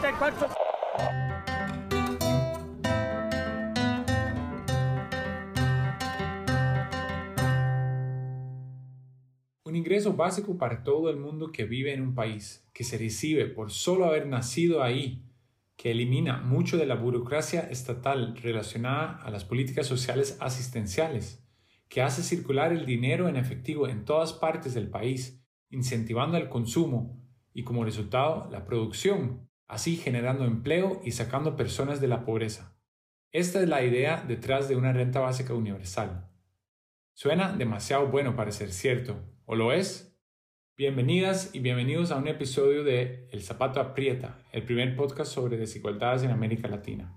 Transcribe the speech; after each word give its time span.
94. 0.00 0.48
Un 9.64 9.76
ingreso 9.76 10.14
básico 10.14 10.56
para 10.56 10.82
todo 10.82 11.10
el 11.10 11.18
mundo 11.18 11.52
que 11.52 11.64
vive 11.64 11.92
en 11.92 12.00
un 12.00 12.14
país, 12.14 12.66
que 12.72 12.82
se 12.82 12.96
recibe 12.96 13.44
por 13.44 13.70
solo 13.70 14.06
haber 14.06 14.26
nacido 14.26 14.82
ahí, 14.82 15.22
que 15.76 15.90
elimina 15.90 16.38
mucho 16.38 16.78
de 16.78 16.86
la 16.86 16.94
burocracia 16.94 17.60
estatal 17.60 18.36
relacionada 18.42 19.20
a 19.22 19.30
las 19.30 19.44
políticas 19.44 19.86
sociales 19.86 20.38
asistenciales, 20.40 21.46
que 21.90 22.00
hace 22.00 22.22
circular 22.22 22.72
el 22.72 22.86
dinero 22.86 23.28
en 23.28 23.36
efectivo 23.36 23.86
en 23.86 24.06
todas 24.06 24.32
partes 24.32 24.72
del 24.72 24.88
país, 24.88 25.44
incentivando 25.68 26.38
el 26.38 26.48
consumo 26.48 27.22
y 27.52 27.64
como 27.64 27.84
resultado 27.84 28.48
la 28.50 28.64
producción, 28.64 29.49
así 29.70 29.96
generando 29.96 30.44
empleo 30.44 31.00
y 31.04 31.12
sacando 31.12 31.56
personas 31.56 32.00
de 32.00 32.08
la 32.08 32.24
pobreza. 32.24 32.76
Esta 33.30 33.62
es 33.62 33.68
la 33.68 33.84
idea 33.84 34.24
detrás 34.26 34.68
de 34.68 34.74
una 34.74 34.92
renta 34.92 35.20
básica 35.20 35.54
universal. 35.54 36.28
Suena 37.14 37.52
demasiado 37.52 38.08
bueno 38.08 38.34
para 38.34 38.50
ser 38.50 38.72
cierto, 38.72 39.22
¿o 39.44 39.54
lo 39.54 39.72
es? 39.72 40.18
Bienvenidas 40.76 41.50
y 41.54 41.60
bienvenidos 41.60 42.10
a 42.10 42.16
un 42.16 42.26
episodio 42.26 42.82
de 42.82 43.28
El 43.30 43.42
Zapato 43.42 43.78
Aprieta, 43.78 44.42
el 44.50 44.64
primer 44.64 44.96
podcast 44.96 45.32
sobre 45.32 45.56
desigualdades 45.56 46.24
en 46.24 46.32
América 46.32 46.66
Latina. 46.66 47.16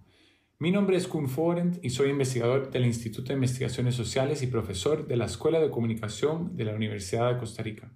Mi 0.60 0.70
nombre 0.70 0.96
es 0.96 1.08
Kun 1.08 1.30
Forent 1.30 1.84
y 1.84 1.90
soy 1.90 2.12
investigador 2.12 2.70
del 2.70 2.86
Instituto 2.86 3.30
de 3.30 3.34
Investigaciones 3.34 3.96
Sociales 3.96 4.44
y 4.44 4.48
profesor 4.48 5.08
de 5.08 5.18
la 5.18 5.26
Escuela 5.26 5.60
de 5.60 5.72
Comunicación 5.72 6.56
de 6.56 6.66
la 6.66 6.76
Universidad 6.76 7.34
de 7.34 7.40
Costa 7.40 7.64
Rica. 7.64 7.92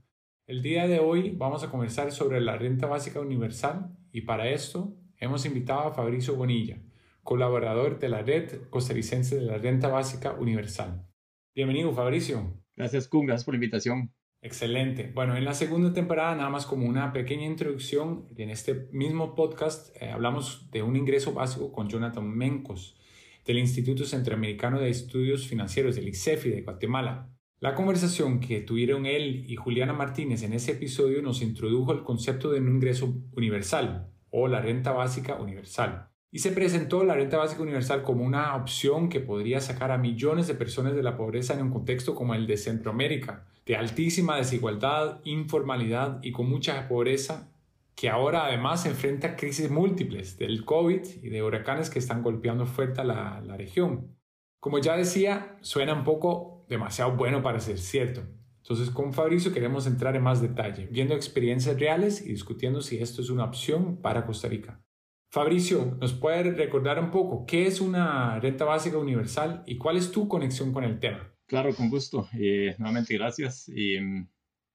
El 0.48 0.62
día 0.62 0.88
de 0.88 1.02
hoy 1.02 1.34
vamos 1.36 1.66
a 1.66 1.70
conversar 1.70 2.14
sobre 2.14 2.40
la 2.40 2.56
renta 2.56 2.88
básica 2.88 3.20
universal 3.20 3.98
y 4.14 4.22
para 4.22 4.50
esto 4.50 4.96
hemos 5.18 5.46
invitado 5.46 5.82
a 5.82 5.92
Fabricio 5.92 6.38
Bonilla, 6.38 6.78
colaborador 7.22 8.00
de 8.00 8.08
la 8.08 8.22
Red 8.22 8.70
Costarricense 8.70 9.36
de 9.36 9.42
la 9.42 9.58
Renta 9.58 9.90
Básica 9.90 10.32
Universal. 10.40 11.06
Bienvenido, 11.54 11.92
Fabricio. 11.92 12.64
Gracias, 12.78 13.10
Kun. 13.10 13.26
Gracias 13.26 13.44
por 13.44 13.56
la 13.56 13.58
invitación. 13.58 14.14
Excelente. 14.42 15.12
Bueno, 15.14 15.36
en 15.36 15.44
la 15.44 15.54
segunda 15.54 15.92
temporada, 15.92 16.34
nada 16.34 16.50
más 16.50 16.66
como 16.66 16.86
una 16.86 17.12
pequeña 17.12 17.46
introducción, 17.46 18.26
en 18.38 18.50
este 18.50 18.88
mismo 18.94 19.36
podcast 19.36 19.94
eh, 20.02 20.12
hablamos 20.12 20.72
de 20.72 20.82
un 20.82 20.96
ingreso 20.96 21.34
básico 21.34 21.74
con 21.74 21.90
Jonathan 21.90 22.26
Mencos, 22.26 22.98
del 23.46 23.58
Instituto 23.58 24.06
Centroamericano 24.06 24.80
de 24.80 24.92
Estudios 24.92 25.46
Financieros, 25.46 25.98
del 25.98 26.08
ICEFI 26.08 26.52
de 26.52 26.62
Guatemala. 26.62 27.37
La 27.60 27.74
conversación 27.74 28.40
que 28.40 28.62
tuvieron 28.62 29.08
él 29.08 29.44
y 29.48 29.56
Juliana 29.56 29.92
Martínez 29.92 30.44
en 30.44 30.54
ese 30.54 30.74
episodio 30.74 31.24
nos 31.24 31.42
introdujo 31.42 31.92
el 31.92 32.04
concepto 32.04 32.52
de 32.52 32.60
un 32.60 32.68
ingreso 32.68 33.16
universal 33.36 34.12
o 34.30 34.48
la 34.48 34.62
renta 34.62 34.92
básica 34.92 35.38
universal. 35.38 36.08
Y 36.32 36.38
se 36.38 36.52
presentó 36.52 37.04
la 37.04 37.16
renta 37.16 37.38
básica 37.38 37.64
universal 37.64 38.04
como 38.04 38.24
una 38.24 38.56
opción 38.56 39.10
que 39.10 39.22
podría 39.22 39.60
sacar 39.60 39.90
a 39.90 39.98
millones 39.98 40.46
de 40.46 40.54
personas 40.54 40.94
de 40.94 41.02
la 41.02 41.18
pobreza 41.18 41.56
en 41.56 41.64
un 41.64 41.72
contexto 41.72 42.14
como 42.14 42.36
el 42.36 42.46
de 42.46 42.58
Centroamérica, 42.58 43.48
de 43.66 43.76
altísima 43.76 44.38
desigualdad, 44.38 45.20
informalidad 45.24 46.20
y 46.22 46.32
con 46.32 46.48
mucha 46.48 46.88
pobreza, 46.88 47.52
que 47.96 48.08
ahora 48.08 48.46
además 48.46 48.86
enfrenta 48.86 49.36
crisis 49.36 49.72
múltiples 49.72 50.38
del 50.38 50.64
COVID 50.64 51.02
y 51.24 51.30
de 51.30 51.42
huracanes 51.42 51.90
que 51.90 51.98
están 51.98 52.22
golpeando 52.22 52.68
fuerte 52.68 53.02
a 53.02 53.04
la, 53.04 53.42
la 53.42 53.58
región. 53.58 54.16
Como 54.60 54.80
ya 54.80 54.98
decía, 54.98 55.58
suena 55.62 55.94
un 55.94 56.04
poco 56.04 56.66
demasiado 56.68 57.16
bueno 57.16 57.42
para 57.42 57.60
ser 57.60 57.78
cierto. 57.78 58.24
Entonces 58.58 58.90
con 58.90 59.14
Fabricio 59.14 59.54
queremos 59.54 59.88
entrar 59.88 60.16
en 60.16 60.24
más 60.24 60.42
detalle, 60.42 60.88
viendo 60.92 61.16
experiencias 61.16 61.80
reales 61.80 62.22
y 62.22 62.30
discutiendo 62.30 62.82
si 62.82 63.00
esto 63.00 63.22
es 63.22 63.30
una 63.30 63.46
opción 63.46 64.02
para 64.02 64.26
Costa 64.26 64.50
Rica. 64.50 64.84
Fabricio, 65.32 65.98
¿nos 66.02 66.14
puede 66.14 66.52
recordar 66.52 67.00
un 67.00 67.12
poco 67.12 67.46
qué 67.46 67.68
es 67.68 67.80
una 67.80 68.40
renta 68.40 68.66
básica 68.66 68.98
universal 68.98 69.64
y 69.66 69.78
cuál 69.78 69.98
es 69.98 70.12
tu 70.12 70.28
conexión 70.28 70.74
con 70.74 70.84
el 70.84 71.00
tema? 71.00 71.34
Claro, 71.48 71.74
con 71.76 71.90
gusto. 71.90 72.28
Eh, 72.38 72.76
nuevamente, 72.78 73.14
gracias. 73.14 73.72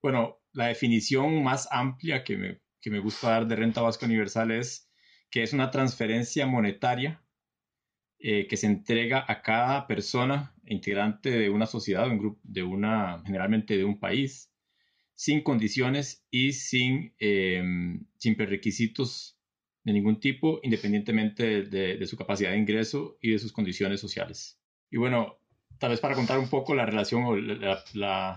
Bueno, 0.03 0.38
la 0.53 0.66
definición 0.66 1.43
más 1.43 1.69
amplia 1.70 2.25
que 2.25 2.37
me, 2.37 2.60
que 2.81 2.91
me 2.91 2.99
gusta 2.99 3.31
dar 3.31 3.47
de 3.47 3.56
renta 3.56 3.82
básica 3.82 4.06
universal 4.06 4.50
es 4.50 4.91
que 5.31 5.43
es 5.43 5.53
una 5.53 5.70
transferencia 5.70 6.47
monetaria 6.47 7.22
eh, 8.25 8.47
que 8.47 8.56
se 8.56 8.69
entrega 8.69 9.25
a 9.27 9.43
cada 9.43 9.88
persona 9.88 10.55
integrante 10.65 11.31
de 11.31 11.50
una 11.50 11.66
sociedad, 11.66 12.09
un 12.09 12.19
grupo, 12.19 12.41
de 12.44 12.62
una, 12.62 13.21
generalmente 13.27 13.77
de 13.77 13.84
un 13.84 13.99
país, 13.99 14.49
sin 15.15 15.43
condiciones 15.43 16.25
y 16.31 16.53
sin, 16.53 17.15
eh, 17.19 17.62
sin 18.19 18.37
prerequisitos 18.37 19.37
de 19.82 19.93
ningún 19.93 20.21
tipo, 20.21 20.61
independientemente 20.62 21.65
de, 21.65 21.97
de, 21.97 22.06
su 22.06 22.16
capacidad 22.16 22.53
de 22.53 22.59
ingreso 22.59 23.19
y 23.21 23.32
de 23.32 23.41
sus 23.41 23.53
condiciones 23.53 24.00
sociales. 24.00 24.56
Y 24.88 24.99
bueno, 24.99 25.41
tal 25.78 25.91
vez 25.91 25.99
para 25.99 26.15
contar 26.15 26.38
un 26.38 26.49
poco 26.49 26.77
la 26.77 26.87
relación 26.87 27.25
o 27.25 27.34
la, 27.34 27.82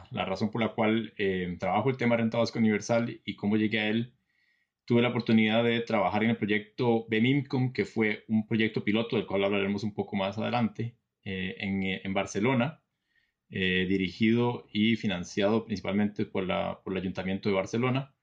la, 0.09 0.25
razón 0.25 0.49
por 0.49 0.61
la 0.61 0.73
cual 0.73 1.13
eh, 1.17 1.55
trabajo 1.59 1.91
el 1.91 1.97
tema 1.97 2.15
de 2.15 2.23
renta 2.23 2.39
básica 2.39 2.57
universal 2.57 3.21
y 3.23 3.35
cómo 3.35 3.55
llegué 3.55 3.81
a 3.81 3.89
él, 3.89 4.14
tuve 4.85 5.01
la 5.01 5.09
oportunidad 5.09 5.63
de 5.63 5.81
trabajar 5.81 6.23
en 6.23 6.31
el 6.31 6.37
proyecto 6.37 7.05
BEMIMCOM, 7.09 7.73
que 7.73 7.85
fue 7.85 8.23
un 8.27 8.47
proyecto 8.47 8.83
piloto 8.83 9.15
del 9.15 9.25
cual 9.25 9.43
hablaremos 9.43 9.83
un 9.83 9.93
poco 9.93 10.15
más 10.15 10.37
adelante, 10.37 10.97
eh, 11.23 11.55
en, 11.59 11.83
en, 11.83 12.13
Barcelona, 12.13 12.83
eh, 13.49 13.85
dirigido 13.89 14.67
y 14.71 14.95
financiado 14.95 15.65
principalmente 15.65 16.25
por, 16.25 16.45
la, 16.45 16.81
por 16.83 16.93
el 16.93 16.99
Ayuntamiento 16.99 17.49
de 17.49 17.55
Barcelona 17.55 18.15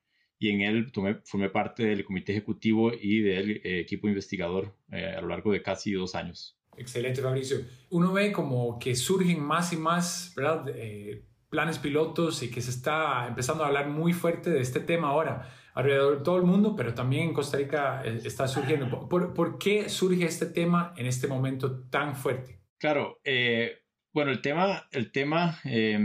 y 0.43 0.51
en 0.51 0.61
él 0.61 0.91
tomé, 0.91 1.21
formé 1.25 1.51
parte 1.51 1.85
del 1.85 2.05
comité 2.05 2.33
ejecutivo 2.33 2.93
y 2.93 3.21
del 3.21 3.61
eh, 3.63 3.79
equipo 3.79 4.09
investigador 4.09 4.75
eh, 4.91 5.15
a 5.17 5.21
lo 5.21 5.29
largo 5.29 5.53
de 5.53 5.63
casi 5.63 5.93
dos 5.93 6.17
años. 6.17 6.59
Excelente, 6.77 7.23
Fabricio. 7.23 7.59
Uno 7.91 8.13
ve 8.13 8.33
como 8.33 8.77
que 8.81 8.97
surgen 8.97 9.41
más 9.41 9.73
y 9.73 9.77
más 9.77 10.33
¿verdad? 10.37 10.65
Eh, 10.75 11.25
planes 11.49 11.79
pilotos 11.79 12.43
y 12.43 12.51
que 12.51 12.61
se 12.61 12.71
está 12.71 13.29
empezando 13.29 13.63
a 13.63 13.69
hablar 13.69 13.89
muy 13.89 14.13
fuerte 14.13 14.51
de 14.51 14.61
este 14.61 14.81
tema 14.81 15.11
ahora 15.11 15.49
alrededor 15.75 16.19
de 16.19 16.25
todo 16.25 16.37
el 16.37 16.45
mundo, 16.45 16.75
pero 16.77 16.95
también 16.95 17.29
en 17.29 17.35
Costa 17.35 17.57
Rica 17.59 18.03
eh, 18.05 18.21
está 18.25 18.49
surgiendo. 18.49 19.09
¿Por, 19.09 19.35
por 19.35 19.59
qué 19.59 19.89
surge 19.89 20.25
este 20.25 20.47
tema 20.47 20.95
en 20.97 21.07
este 21.07 21.27
momento 21.27 21.83
tan 21.89 22.17
fuerte? 22.17 22.61
Claro, 22.79 23.21
eh, 23.25 23.79
bueno, 24.13 24.31
el 24.31 24.43
tema, 24.43 24.89
el 24.91 25.13
tema 25.13 25.61
eh, 25.65 25.99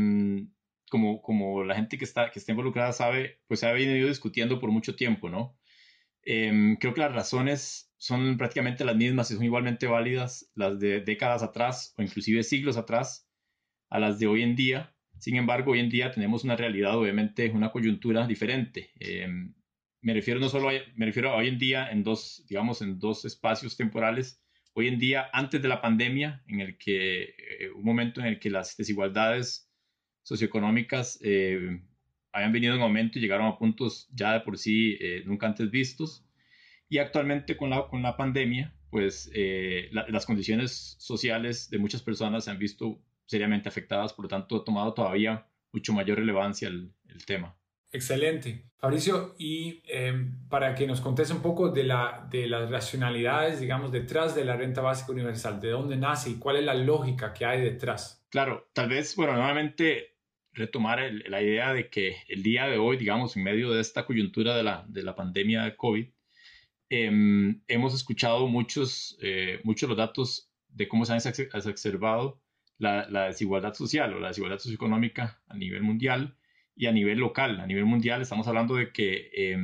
como, 0.90 1.22
como 1.22 1.64
la 1.64 1.76
gente 1.76 1.98
que 1.98 2.06
está, 2.06 2.32
que 2.32 2.40
está 2.40 2.52
involucrada 2.52 2.94
sabe, 2.94 3.42
pues 3.48 3.60
se 3.60 3.68
ha 3.68 3.72
venido 3.72 4.08
discutiendo 4.08 4.60
por 4.60 4.72
mucho 4.72 4.96
tiempo, 4.96 5.30
¿no? 5.30 5.58
Eh, 6.24 6.76
creo 6.80 6.94
que 6.94 7.00
las 7.00 7.14
razones 7.14 7.92
son 7.96 8.38
prácticamente 8.38 8.84
las 8.84 8.98
mismas 8.98 9.32
y 9.32 9.36
son 9.36 9.46
igualmente 9.46 9.88
válidas 9.88 10.52
las 10.56 10.78
de 10.78 11.00
décadas 11.00 11.42
atrás 11.42 11.94
o 11.98 12.02
inclusive 12.02 12.44
siglos 12.44 12.76
atrás 12.76 13.30
a 13.90 13.98
las 14.00 14.20
de 14.20 14.28
hoy 14.28 14.44
en 14.44 14.56
día. 14.56 14.94
Sin 15.20 15.36
embargo, 15.36 15.72
hoy 15.72 15.80
en 15.80 15.90
día 15.90 16.12
tenemos 16.12 16.44
una 16.44 16.56
realidad, 16.56 16.98
obviamente, 16.98 17.50
una 17.50 17.72
coyuntura 17.72 18.28
diferente. 18.28 18.92
Eh, 19.00 19.28
me 20.02 20.14
refiero 20.14 20.40
no 20.40 20.50
solo 20.50 20.70
a, 20.70 20.74
me 20.96 21.06
refiero 21.06 21.32
a 21.32 21.36
hoy 21.36 21.48
en 21.48 21.58
día 21.58 21.90
en 21.90 22.04
dos, 22.04 22.46
digamos, 22.48 22.82
en 22.82 23.00
dos 23.00 23.26
espacios 23.26 23.76
temporales. 23.76 24.42
Hoy 24.74 24.88
en 24.88 25.00
día, 25.00 25.28
antes 25.34 25.62
de 25.62 25.68
la 25.68 25.82
pandemia, 25.82 26.44
en 26.48 26.62
el 26.62 26.78
que 26.78 27.24
eh, 27.24 27.72
un 27.76 27.84
momento 27.84 28.22
en 28.22 28.28
el 28.28 28.40
que 28.40 28.50
las 28.50 28.78
desigualdades 28.78 29.70
socioeconómicas 30.24 31.20
eh, 31.24 31.82
habían 32.32 32.52
venido 32.54 32.76
en 32.76 32.82
aumento 32.82 33.18
y 33.18 33.22
llegaron 33.22 33.48
a 33.48 33.58
puntos 33.58 34.08
ya 34.14 34.34
de 34.34 34.42
por 34.42 34.58
sí 34.58 34.98
eh, 35.02 35.24
nunca 35.26 35.48
antes 35.48 35.72
vistos. 35.72 36.26
Y 36.90 37.00
actualmente 37.00 37.58
con 37.58 37.72
la, 37.72 37.88
con 37.88 38.02
la 38.02 38.16
pandemia, 38.16 38.74
pues 38.90 39.30
la, 39.92 40.08
las 40.08 40.26
condiciones 40.26 40.96
sociales 41.00 41.70
de 41.70 41.80
muchas 41.80 42.02
personas 42.02 42.46
se 42.46 42.52
han 42.52 42.60
visto 42.60 43.04
seriamente 43.28 43.70
afectadas, 43.70 44.14
por 44.14 44.26
lo 44.26 44.30
tanto 44.30 44.56
ha 44.56 44.64
tomado 44.66 44.94
todavía 44.94 45.46
mucho 45.72 45.94
mayor 45.94 46.18
relevancia 46.18 46.68
el, 46.68 46.92
el 47.10 47.26
tema. 47.26 47.56
Excelente. 47.92 48.66
Fabricio, 48.78 49.36
y 49.38 49.82
eh, 49.88 50.14
para 50.50 50.76
que 50.76 50.86
nos 50.86 51.02
contes 51.02 51.32
un 51.32 51.42
poco 51.42 51.70
de, 51.70 51.84
la, 51.84 52.28
de 52.30 52.48
las 52.48 52.70
racionalidades, 52.70 53.60
digamos, 53.60 53.92
detrás 53.92 54.36
de 54.36 54.46
la 54.46 54.56
renta 54.56 54.82
básica 54.82 55.12
universal, 55.12 55.60
de 55.60 55.70
dónde 55.70 55.96
nace 55.96 56.32
y 56.32 56.36
cuál 56.36 56.58
es 56.58 56.66
la 56.66 56.74
lógica 56.74 57.34
que 57.34 57.46
hay 57.46 57.62
detrás. 57.62 58.26
Claro, 58.30 58.70
tal 58.74 58.90
vez, 58.90 59.16
bueno, 59.16 59.34
nuevamente 59.34 60.18
retomar 60.52 61.00
el, 61.00 61.24
la 61.28 61.42
idea 61.42 61.74
de 61.74 61.90
que 61.90 62.18
el 62.28 62.44
día 62.44 62.68
de 62.68 62.78
hoy, 62.78 62.98
digamos, 62.98 63.36
en 63.36 63.44
medio 63.44 63.72
de 63.72 63.82
esta 63.82 64.06
coyuntura 64.06 64.56
de 64.56 64.64
la, 64.64 64.86
de 64.88 65.04
la 65.04 65.16
pandemia 65.16 65.64
de 65.64 65.76
COVID, 65.76 66.08
eh, 66.90 67.56
hemos 67.68 67.94
escuchado 67.96 68.48
muchos, 68.48 69.18
eh, 69.22 69.60
muchos 69.64 69.90
los 69.90 69.98
datos 69.98 70.52
de 70.68 70.88
cómo 70.88 71.06
se 71.06 71.14
han 71.14 71.18
exacerbado 71.18 72.42
la, 72.78 73.26
desigualdad 73.28 73.74
social 73.74 74.14
o 74.14 74.20
la 74.20 74.30
desigualdad 74.30 74.60
socioeconómica 74.60 75.42
a 75.48 75.58
nivel 75.58 75.84
mundial 75.84 76.38
y 76.76 76.88
a 76.88 76.92
nivel 76.92 77.20
local. 77.20 77.60
A 77.60 77.68
nivel 77.68 77.86
mundial 77.86 78.22
estamos 78.22 78.48
hablando 78.48 78.76
de 78.76 78.92
que, 78.92 79.32
eh, 79.36 79.58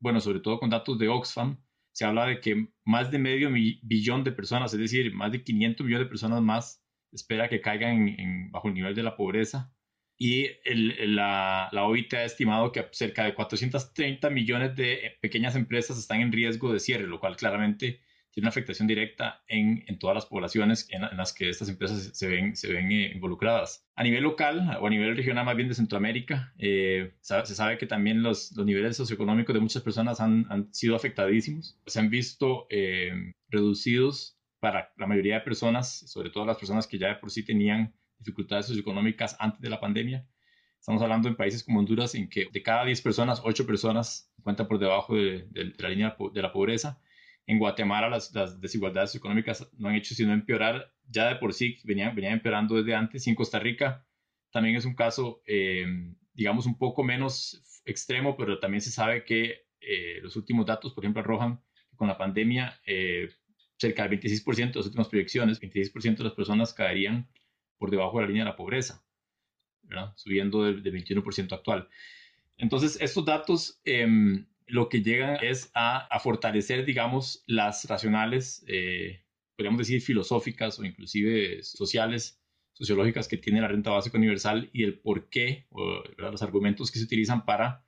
bueno, 0.00 0.20
sobre 0.20 0.40
todo 0.40 0.58
con 0.58 0.70
datos 0.70 0.98
de 0.98 1.08
Oxfam, 1.08 1.58
se 1.92 2.04
habla 2.04 2.26
de 2.26 2.40
que 2.40 2.68
más 2.84 3.10
de 3.10 3.18
medio 3.18 3.50
billón 3.50 4.24
de 4.24 4.32
personas, 4.32 4.72
es 4.72 4.80
decir, 4.80 5.12
más 5.14 5.32
de 5.32 5.42
500 5.42 5.84
millones 5.84 6.06
de 6.06 6.10
personas 6.10 6.42
más, 6.42 6.84
espera 7.12 7.48
que 7.48 7.60
caigan 7.60 8.08
en, 8.08 8.50
bajo 8.52 8.68
el 8.68 8.74
nivel 8.74 8.94
de 8.94 9.02
la 9.02 9.16
pobreza 9.16 9.72
y 10.18 10.48
la, 10.64 11.68
la 11.72 11.84
OIT 11.84 12.12
ha 12.14 12.24
estimado 12.24 12.72
que 12.72 12.86
cerca 12.90 13.24
de 13.24 13.34
430 13.34 14.30
millones 14.30 14.74
de 14.76 15.16
pequeñas 15.20 15.54
empresas 15.54 15.96
están 15.96 16.20
en 16.20 16.32
riesgo 16.32 16.72
de 16.72 16.80
cierre, 16.80 17.06
lo 17.06 17.20
cual 17.20 17.36
claramente 17.36 18.00
tiene 18.38 18.46
una 18.46 18.50
afectación 18.50 18.86
directa 18.86 19.42
en, 19.48 19.98
todas 19.98 20.14
las 20.14 20.26
poblaciones 20.26 20.88
en, 20.92 21.02
las 21.16 21.32
que 21.32 21.48
estas 21.48 21.68
empresas 21.68 22.16
se 22.16 22.28
ven, 22.28 22.54
eh, 22.62 23.10
involucradas. 23.12 23.84
A 23.96 24.04
nivel 24.04 24.22
local 24.22 24.78
o 24.80 24.86
a 24.86 24.90
nivel 24.90 25.16
regional, 25.16 25.44
más 25.44 25.56
bien 25.56 25.68
de 25.68 25.74
Centroamérica, 25.74 26.54
eh, 26.56 27.14
se 27.20 27.54
sabe 27.56 27.78
que 27.78 27.88
también 27.88 28.22
los, 28.22 28.56
niveles 28.56 28.96
socioeconómicos 28.96 29.52
de 29.54 29.60
muchas 29.60 29.82
personas 29.82 30.20
han, 30.20 30.46
han 30.50 30.72
sido 30.72 30.94
afectadísimos. 30.94 31.80
Se 31.86 31.98
han 31.98 32.10
visto 32.10 32.68
eh, 32.70 33.10
reducidos 33.48 34.38
para 34.60 34.92
la 34.96 35.08
mayoría 35.08 35.34
de 35.34 35.40
personas, 35.40 36.08
sobre 36.08 36.30
todo 36.30 36.46
las 36.46 36.58
personas 36.58 36.86
que 36.86 36.96
ya 36.96 37.08
de 37.08 37.16
por 37.16 37.32
sí 37.32 37.44
tenían 37.44 37.92
dificultades 38.20 38.66
socioeconómicas 38.66 39.36
antes 39.40 39.60
de 39.60 39.68
la 39.68 39.80
pandemia. 39.80 40.28
Estamos 40.78 41.02
hablando 41.02 41.26
en 41.26 41.34
países 41.34 41.64
como 41.64 41.80
Honduras 41.80 42.14
en 42.14 42.28
que 42.28 42.46
de 42.52 42.62
cada 42.62 42.84
10 42.84 43.02
personas, 43.02 43.42
8 43.44 43.66
personas 43.66 44.32
cuentan 44.44 44.68
por 44.68 44.78
debajo 44.78 45.16
de, 45.16 45.48
la 45.76 45.88
línea 45.88 46.16
de 46.32 46.40
la 46.40 46.52
pobreza. 46.52 47.00
En 47.48 47.58
Guatemala 47.58 48.10
las, 48.10 48.60
desigualdades 48.60 49.14
económicas 49.14 49.66
no 49.78 49.88
han 49.88 49.94
hecho 49.94 50.14
sino 50.14 50.34
empeorar, 50.34 50.92
ya 51.08 51.28
de 51.28 51.36
por 51.36 51.54
sí 51.54 51.78
venían, 51.82 52.14
venían 52.14 52.34
empeorando 52.34 52.76
desde 52.76 52.94
antes. 52.94 53.26
Y 53.26 53.30
en 53.30 53.36
Costa 53.36 53.58
Rica 53.58 54.06
también 54.52 54.76
es 54.76 54.84
un 54.84 54.94
caso, 54.94 55.40
eh, 55.46 55.86
digamos, 56.34 56.66
un 56.66 56.76
poco 56.76 57.02
menos 57.02 57.82
extremo, 57.86 58.36
pero 58.36 58.58
también 58.58 58.82
se 58.82 58.90
sabe 58.90 59.24
que 59.24 59.66
eh, 59.80 60.20
los 60.20 60.36
últimos 60.36 60.66
datos, 60.66 60.92
por 60.92 61.04
ejemplo, 61.04 61.22
arrojan 61.22 61.62
que 61.90 61.96
con 61.96 62.08
la 62.08 62.18
pandemia 62.18 62.78
eh, 62.84 63.30
cerca 63.78 64.06
del 64.06 64.20
26% 64.20 64.72
de 64.72 64.78
las 64.80 64.86
últimas 64.86 65.08
proyecciones, 65.08 65.58
26% 65.58 66.18
de 66.18 66.24
las 66.24 66.34
personas 66.34 66.74
caerían 66.74 67.30
por 67.78 67.90
debajo 67.90 68.18
de 68.18 68.24
la 68.24 68.28
línea 68.28 68.44
de 68.44 68.50
la 68.50 68.56
pobreza, 68.56 69.02
subiendo 70.16 70.64
del, 70.64 70.82
21% 70.82 71.50
actual. 71.54 71.88
Entonces, 72.58 73.00
estos 73.00 73.24
datos 73.24 73.80
em, 73.86 74.44
lo 74.68 74.88
que 74.88 75.02
llegan 75.02 75.38
es 75.42 75.70
a, 75.74 76.18
fortalecer, 76.20 76.84
digamos, 76.84 77.42
las 77.46 77.84
racionales, 77.86 78.64
eh, 78.68 79.22
podríamos 79.56 79.78
decir 79.78 80.00
filosóficas 80.00 80.78
o 80.78 80.84
inclusive 80.84 81.62
sociales, 81.62 82.40
sociológicas 82.72 83.26
que 83.26 83.36
tiene 83.36 83.60
la 83.60 83.68
renta 83.68 83.90
básica 83.90 84.18
universal 84.18 84.70
y 84.72 84.84
el 84.84 85.00
por 85.00 85.28
qué, 85.28 85.66
o, 85.70 86.02
los 86.16 86.42
argumentos 86.42 86.90
que 86.90 86.98
se 86.98 87.04
utilizan 87.04 87.44
para 87.44 87.84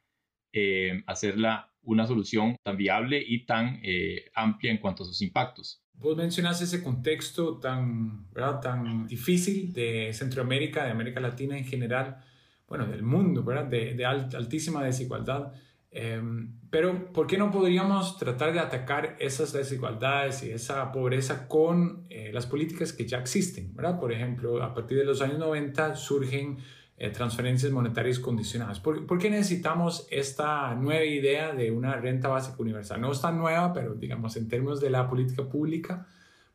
eh, 0.53 1.03
hacerla 1.06 1.73
una 1.82 2.06
solución 2.06 2.56
tan 2.62 2.77
viable 2.77 3.23
y 3.25 3.47
tan 3.47 3.81
eh, 3.82 4.31
amplia 4.35 4.71
en 4.71 4.79
cuanto 4.79 5.05
a 5.05 5.06
sus 5.06 5.23
impactos. 5.23 5.82
Vos 5.94 6.17
mencionas 6.17 6.61
ese 6.62 6.82
contexto 6.82 7.59
tan, 7.59 8.31
¿verdad? 8.32 8.61
tan 8.61 9.06
difícil 9.06 9.73
de 9.73 10.12
Centroamérica, 10.12 10.85
de 10.85 10.91
América 10.91 11.21
Latina 11.21 11.56
en 11.56 11.65
general, 11.65 12.25
bueno, 12.67 12.87
del 12.87 13.03
mundo, 13.03 13.44
¿verdad? 13.44 13.67
De, 13.67 13.94
de 13.94 14.05
altísima 14.05 14.82
desigualdad. 14.82 15.53
Em, 15.93 16.61
pero, 16.71 17.13
¿por 17.13 17.27
qué 17.27 17.37
no 17.37 17.51
podríamos 17.51 18.17
tratar 18.17 18.53
de 18.53 18.61
atacar 18.61 19.17
esas 19.19 19.53
desigualdades 19.53 20.45
y 20.45 20.51
esa 20.51 20.93
pobreza 20.93 21.49
con 21.49 22.07
eh, 22.11 22.31
las 22.33 22.47
políticas 22.47 22.93
que 22.93 23.07
ya 23.07 23.19
existen? 23.19 23.75
¿verdad? 23.75 23.99
Por 23.99 24.13
ejemplo, 24.13 24.63
a 24.63 24.73
partir 24.73 24.99
de 24.99 25.05
los 25.05 25.21
años 25.21 25.39
90 25.39 25.97
surgen 25.97 26.59
eh, 27.03 27.09
transferencias 27.09 27.73
monetarias 27.73 28.19
condicionadas. 28.19 28.79
¿Por, 28.79 29.19
qué 29.19 29.31
necesitamos 29.31 30.07
esta 30.11 30.75
nueva 30.75 31.03
idea 31.03 31.55
de 31.55 31.71
una 31.71 31.97
renta 31.97 32.29
básica 32.29 32.57
universal? 32.59 33.01
No 33.01 33.11
es 33.11 33.23
tan 33.23 33.39
nueva, 33.39 33.73
pero 33.73 33.95
digamos 33.95 34.37
en 34.37 34.49
términos 34.49 34.83
de 34.83 34.91
la 34.91 35.09
política 35.09 35.49
pública 35.49 36.07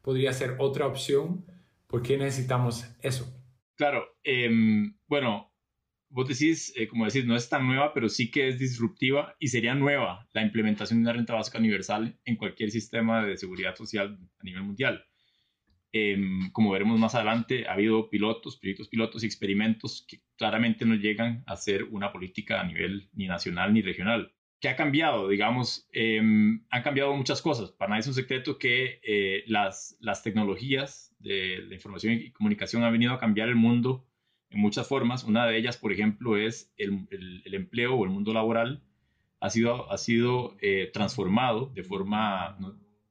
podría 0.03 0.31
ser 0.33 0.55
otra 0.59 0.85
opción. 0.85 1.43
¿Por 1.87 2.03
qué 2.03 2.17
necesitamos 2.17 2.85
eso? 3.01 3.27
Claro, 3.75 4.05
em, 4.23 4.95
bueno, 5.07 5.51
vos 6.15 6.29
decís, 6.29 6.73
eh, 6.77 6.87
como 6.87 7.03
decís, 7.05 7.25
no 7.25 7.35
es 7.35 7.49
tan 7.49 7.67
nueva, 7.67 7.93
pero 7.93 8.07
sí 8.07 8.31
que 8.31 8.47
es 8.47 8.57
disruptiva 8.57 9.35
y 9.37 9.49
sería 9.49 9.75
nueva 9.75 10.29
la 10.31 10.43
implementación 10.43 10.99
de 10.99 11.03
una 11.03 11.13
renta 11.13 11.33
básica 11.33 11.59
universal 11.59 12.17
en 12.23 12.37
cualquier 12.37 12.71
sistema 12.71 13.25
de 13.25 13.35
seguridad 13.35 13.75
social 13.75 14.17
a 14.39 14.43
nivel 14.45 14.63
mundial. 14.63 15.05
Em, 15.91 16.49
como 16.53 16.71
veremos 16.71 16.97
más 16.97 17.15
adelante, 17.15 17.67
ha 17.67 17.73
habido 17.73 18.09
pilotos, 18.09 18.57
proyectos 18.57 18.87
pilotos 18.87 19.23
y 19.23 19.25
experimentos 19.25 20.05
que 20.07 20.21
claramente 20.37 20.85
no 20.85 20.95
llegan 20.95 21.43
a 21.47 21.57
ser 21.57 21.83
una 21.83 22.13
política 22.13 22.61
a 22.61 22.63
nivel 22.63 23.09
ni 23.11 23.27
nacional 23.27 23.73
ni 23.73 23.81
regional. 23.81 24.31
¿Qué 24.61 24.69
ha 24.69 24.77
cambiado? 24.77 25.27
Digamos, 25.27 25.89
em, 25.91 26.65
han 26.69 26.81
cambiado 26.81 27.13
muchas 27.13 27.41
cosas. 27.41 27.73
Para 27.73 27.89
nadie 27.89 28.01
es 28.01 28.07
un 28.07 28.13
secreto 28.13 28.57
que 28.57 29.01
eh, 29.03 29.43
las, 29.47 29.97
las 29.99 30.23
tecnologías 30.23 31.13
de 31.19 31.57
la 31.67 31.75
información 31.75 32.13
y 32.13 32.31
comunicación 32.31 32.83
han 32.83 32.93
venido 32.93 33.11
a 33.11 33.19
cambiar 33.19 33.49
el 33.49 33.55
mundo 33.55 34.07
en 34.55 34.61
muchas 34.61 34.87
formas. 34.87 35.23
Una 35.23 35.45
de 35.45 35.57
ellas, 35.57 35.77
por 35.77 35.91
ejemplo, 35.91 36.37
es 36.37 36.73
el, 36.77 37.07
el, 37.11 37.53
empleo 37.53 37.93
o 37.95 38.05
el 38.05 38.09
mundo 38.09 38.33
laboral 38.33 38.81
ha 39.41 39.49
sido, 39.49 39.91
ha 39.91 39.97
sido 39.97 40.55
eh, 40.61 40.89
transformado 40.93 41.71
de 41.75 41.83
forma, 41.83 42.57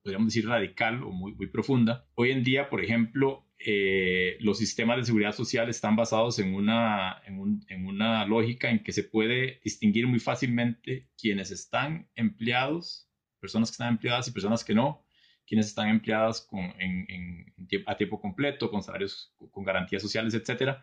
podríamos 0.02 0.28
decir, 0.28 0.48
radical 0.48 1.02
o 1.04 1.10
muy, 1.10 1.34
muy 1.34 1.46
profunda. 1.46 2.06
Hoy 2.14 2.30
en 2.30 2.42
día, 2.42 2.70
por 2.70 2.82
ejemplo, 2.82 3.44
eh, 3.58 4.36
los 4.40 4.58
sistemas 4.58 4.96
de 4.96 5.04
seguridad 5.04 5.32
social 5.32 5.68
están 5.68 5.96
basados 5.96 6.38
en 6.38 6.54
una, 6.54 7.22
en, 7.26 7.86
una 7.86 8.24
lógica 8.26 8.70
en 8.70 8.82
que 8.82 8.92
se 8.92 9.04
puede 9.04 9.60
distinguir 9.62 10.06
muy 10.06 10.20
fácilmente 10.20 11.08
quienes 11.16 11.50
están 11.50 12.08
empleados, 12.14 13.08
personas 13.38 13.70
que 13.70 13.74
están 13.74 13.88
empleadas 13.88 14.28
y 14.28 14.32
personas 14.32 14.64
que 14.64 14.74
no, 14.74 15.04
quienes 15.46 15.66
están 15.66 15.88
empleadas 15.88 16.40
con, 16.40 16.72
en, 16.78 17.52
a 17.86 17.96
tiempo 17.96 18.18
completo, 18.18 18.70
con 18.70 18.82
salarios, 18.82 19.34
con 19.52 19.62
garantías 19.62 20.00
sociales, 20.00 20.32
etcétera. 20.32 20.82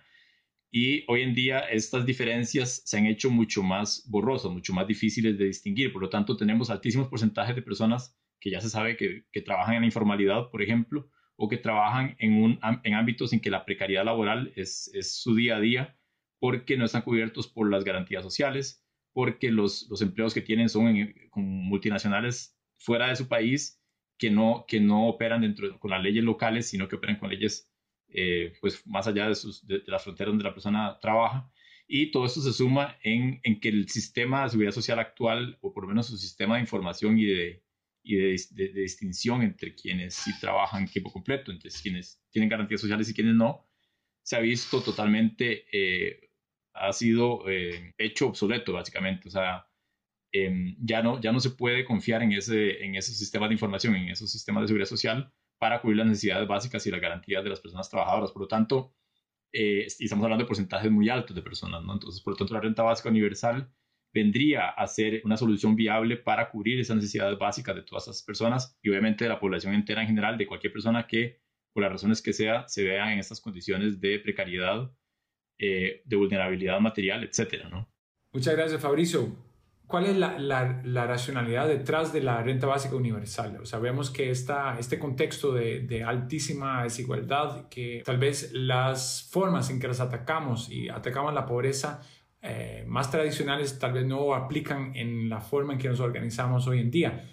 Y 0.71 1.03
hoy 1.09 1.23
en 1.23 1.35
día 1.35 1.59
estas 1.59 2.05
diferencias 2.05 2.81
se 2.85 2.97
han 2.97 3.05
hecho 3.05 3.29
mucho 3.29 3.61
más 3.61 4.05
borrosas, 4.09 4.51
mucho 4.51 4.73
más 4.73 4.87
difíciles 4.87 5.37
de 5.37 5.45
distinguir. 5.45 5.91
Por 5.91 6.01
lo 6.01 6.09
tanto, 6.09 6.37
tenemos 6.37 6.69
altísimos 6.69 7.09
porcentajes 7.09 7.55
de 7.55 7.61
personas 7.61 8.17
que 8.39 8.49
ya 8.49 8.61
se 8.61 8.69
sabe 8.69 8.95
que, 8.95 9.41
trabajan 9.41 9.75
en 9.75 9.81
la 9.81 9.87
informalidad, 9.87 10.49
por 10.49 10.61
ejemplo, 10.61 11.09
o 11.35 11.49
que 11.49 11.57
trabajan 11.57 12.15
en, 12.19 12.41
un, 12.41 12.59
en 12.83 12.93
ámbitos 12.93 13.33
en 13.33 13.41
que 13.41 13.49
la 13.49 13.65
precariedad 13.65 14.05
laboral 14.05 14.53
es, 14.55 14.91
su 15.03 15.35
día 15.35 15.57
a 15.57 15.59
día, 15.59 15.97
porque 16.39 16.77
no 16.77 16.85
están 16.85 17.01
cubiertos 17.01 17.47
por 17.47 17.69
las 17.69 17.83
garantías 17.83 18.23
sociales, 18.23 18.85
porque 19.13 19.51
los, 19.51 19.87
los 19.89 20.01
empleos 20.01 20.33
que 20.33 20.41
tienen 20.41 20.69
son 20.69 21.13
con 21.29 21.43
multinacionales 21.43 22.57
fuera 22.77 23.09
de 23.09 23.17
su 23.17 23.27
país 23.27 23.79
que 24.17 24.31
no, 24.31 24.65
que 24.67 24.79
no 24.79 25.07
operan 25.07 25.41
dentro 25.41 25.77
con 25.79 25.91
las 25.91 26.01
leyes 26.01 26.23
locales, 26.23 26.69
sino 26.69 26.87
que 26.87 26.95
operan 26.95 27.17
con 27.17 27.29
leyes 27.29 27.70
eh, 28.13 28.53
pues 28.61 28.85
más 28.85 29.07
allá 29.07 29.27
de, 29.29 29.35
sus, 29.35 29.65
de, 29.65 29.83
las 29.87 30.03
fronteras 30.03 30.31
donde 30.31 30.43
la 30.43 30.53
persona 30.53 30.99
trabaja. 31.01 31.51
Y 31.87 32.11
todo 32.11 32.25
esto 32.25 32.41
se 32.41 32.53
suma 32.53 32.97
en, 33.03 33.41
que 33.59 33.69
el 33.69 33.89
sistema 33.89 34.43
de 34.43 34.49
seguridad 34.49 34.73
social 34.73 34.99
actual, 34.99 35.57
o 35.61 35.73
por 35.73 35.83
lo 35.83 35.89
menos 35.89 36.07
su 36.07 36.17
sistema 36.17 36.55
de 36.55 36.61
información 36.61 37.17
y 37.19 37.25
de, 37.25 37.63
y 38.03 38.15
de, 38.15 38.71
distinción 38.73 39.41
entre 39.41 39.75
quienes 39.75 40.15
sí 40.15 40.31
trabajan 40.39 40.87
tiempo 40.87 41.11
completo, 41.11 41.51
entre 41.51 41.69
quienes 41.69 42.21
tienen 42.31 42.49
garantías 42.49 42.81
sociales 42.81 43.09
y 43.09 43.13
quienes 43.13 43.35
no, 43.35 43.67
se 44.23 44.35
ha 44.37 44.39
visto 44.39 44.81
totalmente, 44.81 45.65
eh, 45.71 46.29
ha 46.73 46.93
sido 46.93 47.49
eh, 47.49 47.93
hecho 47.97 48.27
obsoleto 48.27 48.73
básicamente. 48.73 49.27
O 49.27 49.31
sea, 49.31 49.67
em, 50.31 50.77
ya, 50.79 51.01
no, 51.03 51.19
ya 51.21 51.31
no 51.33 51.39
se 51.39 51.51
puede 51.51 51.85
confiar 51.85 52.23
en, 52.23 52.31
ese, 52.33 52.83
en 52.85 52.95
esos 52.95 53.17
sistemas 53.17 53.49
de 53.49 53.55
información, 53.55 53.95
en 53.95 54.09
esos 54.09 54.31
sistemas 54.31 54.63
de 54.63 54.67
seguridad 54.67 54.89
social 54.89 55.33
para 55.61 55.79
cubrir 55.79 55.97
las 55.97 56.07
necesidades 56.07 56.47
básicas 56.47 56.87
y 56.87 56.89
las 56.89 56.99
garantías 56.99 57.43
de 57.43 57.51
las 57.51 57.59
personas 57.59 57.87
trabajadoras. 57.87 58.31
Por 58.31 58.41
lo 58.41 58.47
tanto, 58.47 58.95
eh, 59.53 59.85
estamos 59.85 60.23
hablando 60.23 60.43
de 60.43 60.47
porcentajes 60.47 60.89
muy 60.89 61.07
altos 61.07 61.35
de 61.35 61.43
personas, 61.43 61.83
¿no? 61.83 61.93
Entonces, 61.93 62.19
por 62.19 62.33
lo 62.33 62.37
tanto, 62.37 62.55
la 62.55 62.61
renta 62.61 62.81
básica 62.81 63.09
universal 63.09 63.71
vendría 64.11 64.69
a 64.69 64.87
ser 64.87 65.21
una 65.23 65.37
solución 65.37 65.75
viable 65.75 66.17
para 66.17 66.49
cubrir 66.49 66.79
esas 66.79 66.95
necesidades 66.95 67.37
básicas 67.37 67.75
de 67.75 67.83
todas 67.83 68.05
esas 68.05 68.23
personas 68.23 68.75
y 68.81 68.89
obviamente 68.89 69.25
de 69.25 69.29
la 69.29 69.39
población 69.39 69.75
entera 69.75 70.01
en 70.01 70.07
general, 70.07 70.35
de 70.35 70.47
cualquier 70.47 70.73
persona 70.73 71.05
que, 71.05 71.39
por 71.73 71.83
las 71.83 71.91
razones 71.91 72.23
que 72.23 72.33
sea, 72.33 72.67
se 72.67 72.83
vea 72.83 73.13
en 73.13 73.19
estas 73.19 73.39
condiciones 73.39 74.01
de 74.01 74.17
precariedad, 74.17 74.91
eh, 75.59 76.01
de 76.05 76.15
vulnerabilidad 76.15 76.79
material, 76.79 77.23
etcétera, 77.23 77.69
¿no? 77.69 77.87
Muchas 78.33 78.55
gracias, 78.55 78.81
Fabricio. 78.81 79.50
¿Cuál 79.91 80.05
es 80.05 80.15
la, 80.15 80.37
la, 80.39 81.05
racionalidad 81.05 81.67
detrás 81.67 82.13
de 82.13 82.21
la 82.21 82.41
renta 82.41 82.65
básica 82.65 82.95
universal? 82.95 83.59
O 83.61 83.65
sea, 83.65 83.81
que 84.13 84.31
esta, 84.31 84.79
este 84.79 84.97
contexto 84.97 85.53
de, 85.53 85.81
de, 85.81 86.03
altísima 86.03 86.83
desigualdad, 86.83 87.67
que 87.67 88.01
tal 88.05 88.17
vez 88.17 88.53
las 88.53 89.27
formas 89.29 89.69
en 89.69 89.81
que 89.81 89.89
las 89.89 89.99
atacamos 89.99 90.69
y 90.69 90.87
atacamos 90.87 91.33
la 91.33 91.45
pobreza 91.45 92.01
eh, 92.41 92.83
más 92.87 93.11
tradicionales 93.11 93.77
tal 93.77 93.93
vez 93.93 94.05
no 94.05 94.33
aplican 94.33 94.95
en 94.95 95.29
la 95.29 95.41
forma 95.41 95.73
en 95.73 95.79
que 95.79 95.89
nos 95.89 95.99
organizamos 95.99 96.67
hoy 96.67 96.79
en 96.79 96.89
día. 96.89 97.29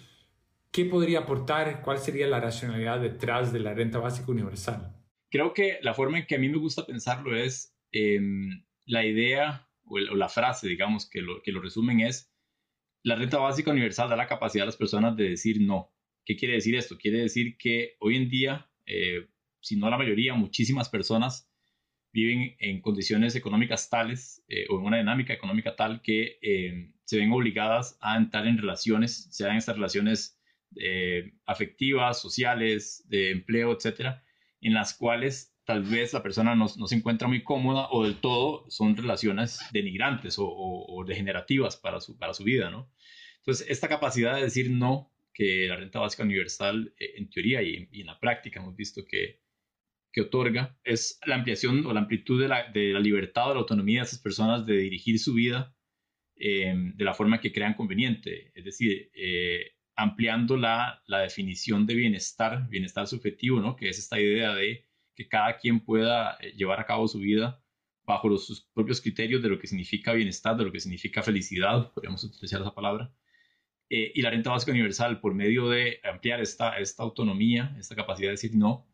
¿Qué 0.71 0.85
podría 0.85 1.19
aportar? 1.19 1.81
¿Cuál 1.81 1.97
sería 1.97 2.27
la 2.27 2.39
racionalidad 2.39 2.99
detrás 2.99 3.51
de 3.51 3.59
la 3.59 3.73
renta 3.73 3.97
básica 3.97 4.31
universal? 4.31 4.95
Creo 5.31 5.53
que 5.53 5.79
la 5.81 5.93
forma 5.93 6.19
en 6.19 6.25
que 6.27 6.35
a 6.35 6.39
mí 6.39 6.49
me 6.49 6.57
gusta 6.57 6.85
pensarlo 6.85 7.35
es 7.35 7.73
em, 7.91 8.63
la 8.85 9.03
idea 9.05 9.67
o, 9.85 9.97
la 9.97 10.29
frase, 10.29 10.67
digamos, 10.67 11.09
que 11.09 11.21
lo, 11.21 11.41
que 11.41 11.51
lo 11.51 11.61
resumen 11.61 12.01
es, 12.01 12.28
la 13.03 13.15
renta 13.15 13.37
básica 13.37 13.71
universal 13.71 14.09
da 14.09 14.15
la 14.15 14.27
capacidad 14.27 14.63
a 14.63 14.65
las 14.67 14.77
personas 14.77 15.15
de 15.15 15.29
decir 15.29 15.61
no. 15.61 15.91
¿Qué 16.25 16.35
quiere 16.35 16.55
decir 16.55 16.75
esto? 16.75 16.97
Quiere 16.97 17.19
decir 17.19 17.57
que 17.57 17.95
hoy 17.99 18.17
en 18.17 18.29
día, 18.29 18.69
eh, 18.85 19.27
si 19.61 19.75
no 19.77 19.89
la 19.89 19.97
mayoría, 19.97 20.33
muchísimas 20.33 20.89
personas 20.89 21.49
viven 22.11 22.55
en 22.59 22.81
condiciones 22.81 23.35
económicas 23.35 23.89
tales 23.89 24.43
eh, 24.47 24.65
o 24.69 24.79
en 24.79 24.85
una 24.85 24.97
dinámica 24.97 25.33
económica 25.33 25.75
tal 25.75 26.01
que 26.01 26.39
eh, 26.41 26.91
se 27.03 27.17
ven 27.17 27.31
obligadas 27.31 27.97
a 28.01 28.17
entrar 28.17 28.47
en 28.47 28.57
relaciones, 28.57 29.27
sean 29.31 29.57
estas 29.57 29.75
relaciones 29.75 30.35
afectivas, 31.47 32.21
sociales, 32.21 33.03
de 33.07 33.31
empleo, 33.31 33.75
etcétera, 33.75 34.23
en 34.61 34.75
las 34.75 34.93
cuales 34.93 35.51
tal 35.69 35.83
vez 35.83 36.13
la 36.13 36.23
persona 36.23 36.55
no, 36.55 36.67
se 36.67 36.95
encuentra 36.95 37.27
muy 37.27 37.43
cómoda 37.43 37.89
o 37.91 38.03
del 38.03 38.15
todo 38.15 38.65
son 38.71 38.97
relaciones 38.97 39.59
denigrantes 39.71 40.37
o, 40.39 41.05
degenerativas 41.07 41.77
para 41.77 42.01
su, 42.01 42.17
para 42.17 42.33
su 42.33 42.43
vida, 42.43 42.71
¿no? 42.71 42.91
Entonces, 43.37 43.67
esta 43.69 43.87
capacidad 43.87 44.35
de 44.35 44.41
decir 44.41 44.71
no, 44.71 45.13
que 45.31 45.67
la 45.67 45.75
renta 45.75 45.99
básica 45.99 46.23
universal, 46.23 46.95
en 46.97 47.29
teoría 47.29 47.61
y, 47.61 47.87
y 47.91 48.01
en 48.01 48.07
la 48.07 48.19
práctica 48.19 48.59
hemos 48.59 48.75
visto 48.75 49.05
que, 49.05 49.43
que 50.11 50.21
otorga 50.21 50.75
es 50.83 51.19
la 51.27 51.35
ampliación 51.35 51.85
o 51.85 51.93
la 51.93 51.99
amplitud 51.99 52.41
de 52.41 52.47
la, 52.47 52.71
de 52.71 52.91
la 52.91 52.99
libertad 52.99 53.51
o 53.51 53.53
la 53.53 53.59
autonomía 53.59 53.99
de 53.99 54.07
esas 54.07 54.19
personas 54.19 54.65
de 54.65 54.75
dirigir 54.75 55.19
su 55.19 55.35
vida 55.35 55.75
eh, 56.35 56.73
de 56.95 57.05
la 57.05 57.13
forma 57.13 57.39
que 57.39 57.53
crean 57.53 57.75
conveniente. 57.75 58.51
Es 58.55 58.65
decir, 58.65 59.11
eh, 59.13 59.73
ampliando 59.95 60.57
la, 60.57 61.03
la, 61.05 61.19
definición 61.19 61.85
de 61.85 61.93
bienestar, 61.93 62.67
bienestar 62.69 63.05
subjetivo, 63.05 63.59
¿no? 63.59 63.75
que 63.75 63.89
es 63.89 63.99
esta 63.99 64.19
idea 64.19 64.55
de 64.55 64.88
que 65.19 65.27
cada 65.27 65.57
quien 65.57 65.81
pueda 65.81 66.37
eh, 66.39 66.53
llevar 66.55 66.79
a 66.79 66.85
cabo 66.85 67.07
su 67.07 67.19
vida 67.19 67.61
bajo 68.05 68.29
los, 68.29 68.47
sus 68.47 68.61
propios 68.73 69.01
criterios 69.01 69.43
de 69.43 69.49
lo 69.49 69.59
que 69.59 69.67
significa 69.67 70.13
bienestar, 70.13 70.57
de 70.57 70.65
lo 70.65 70.71
que 70.71 70.79
significa 70.79 71.21
felicidad, 71.21 71.91
podríamos 71.93 72.23
utilizar 72.23 72.61
esa 72.61 72.73
palabra. 72.73 73.13
y 73.89 74.21
la 74.21 74.29
renta 74.29 74.51
básica 74.51 74.71
universal, 74.71 75.19
por 75.19 75.33
medio 75.33 75.69
de 75.69 75.99
ampliar 76.03 76.39
esta, 76.41 76.77
esta 76.79 77.03
autonomía, 77.03 77.75
esta 77.79 77.95
capacidad 77.95 78.29
de 78.29 78.33
decir 78.33 78.55
no, 78.55 78.89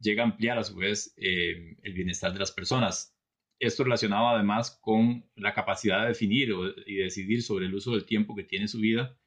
llega 0.00 0.22
a 0.22 0.26
ampliar 0.26 0.58
a 0.58 0.64
su 0.64 0.74
vez 0.76 1.14
eh, 1.16 1.76
el 1.82 1.92
bienestar 1.92 2.32
de 2.32 2.38
las 2.38 2.50
personas. 2.50 3.16
Esto 3.58 3.84
relacionado 3.84 4.28
además 4.28 4.78
con 4.80 5.28
la 5.36 5.52
capacidad 5.52 6.02
de 6.02 6.08
definir 6.08 6.50
y 6.86 6.96
decidir 6.96 7.42
sobre 7.42 7.66
el 7.66 7.74
uso 7.74 7.92
del 7.92 8.06
tiempo 8.06 8.34
que 8.34 8.44
tiene 8.44 8.68
su 8.68 8.80
vida, 8.80 9.18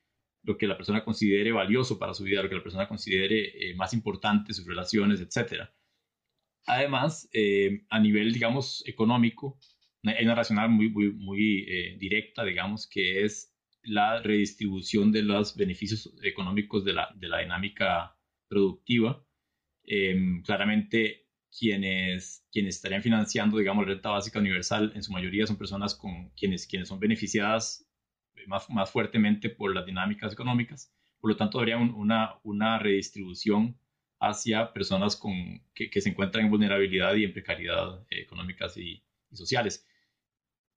lo 0.42 0.58
que 0.58 0.68
la 0.68 0.76
persona 0.76 1.06
considere 1.06 1.52
valioso 1.52 2.00
para 2.00 2.14
su 2.14 2.24
vida, 2.24 2.42
lo 2.42 2.50
que 2.50 2.56
la 2.56 2.64
persona 2.64 2.88
considere 2.88 3.70
eh, 3.70 3.76
más 3.76 3.94
importante, 3.94 4.54
sus 4.54 4.66
relaciones, 4.66 5.22
etc. 5.22 5.70
Además, 6.65 7.29
eh, 7.34 7.86
a 7.89 8.00
nivel, 8.00 8.34
digamos, 8.34 8.84
económico, 8.88 9.60
hay 10.03 10.25
una 10.25 10.36
racional 10.36 10.70
muy, 10.70 10.89
muy, 10.89 11.12
muy 11.13 11.65
directa, 11.98 12.43
digamos, 12.43 12.88
que 12.88 13.24
es 13.24 13.53
la 13.84 14.22
redistribución 14.22 15.12
de 15.12 15.24
los 15.24 15.55
beneficios 15.55 16.13
económicos 16.24 16.84
de 16.84 16.93
la, 16.93 17.10
de 17.15 17.27
la 17.29 17.39
dinámica 17.39 18.17
productiva 18.50 19.25
Em, 19.86 20.41
claramente, 20.43 21.27
quienes, 21.58 22.46
quienes 22.51 22.75
estarían 22.75 23.03
financiando, 23.03 23.58
digamos, 23.58 23.86
la 23.86 23.93
renta 23.93 24.10
básica 24.10 24.39
universal, 24.39 24.91
en 24.96 25.03
su 25.03 25.12
mayoría 25.12 25.46
son 25.46 25.58
personas 25.58 25.93
con 25.96 26.29
quienes, 26.32 26.65
quienes 26.67 26.88
son 26.88 27.00
beneficiadas 27.00 27.86
más, 28.48 28.70
más 28.70 28.89
fuertemente 28.89 29.50
por 29.50 29.74
las 29.75 29.86
dinámicas 29.86 30.34
económicas. 30.34 30.91
Por 31.20 31.32
lo 31.32 31.38
tanto, 31.38 31.60
habría 31.60 31.77
una, 31.77 32.39
una 32.43 32.79
redistribución 32.79 33.77
hacia 34.24 34.72
personas 34.72 35.15
con, 35.15 35.62
que, 35.74 36.01
se 36.01 36.10
encuentran 36.10 36.46
en 36.46 36.51
vulnerabilidad 36.51 37.13
y 37.15 37.25
en 37.25 37.34
precariedad 37.34 38.06
eh, 38.10 38.22
económicas 38.22 38.77
y, 38.77 39.03
sociales. 39.32 39.88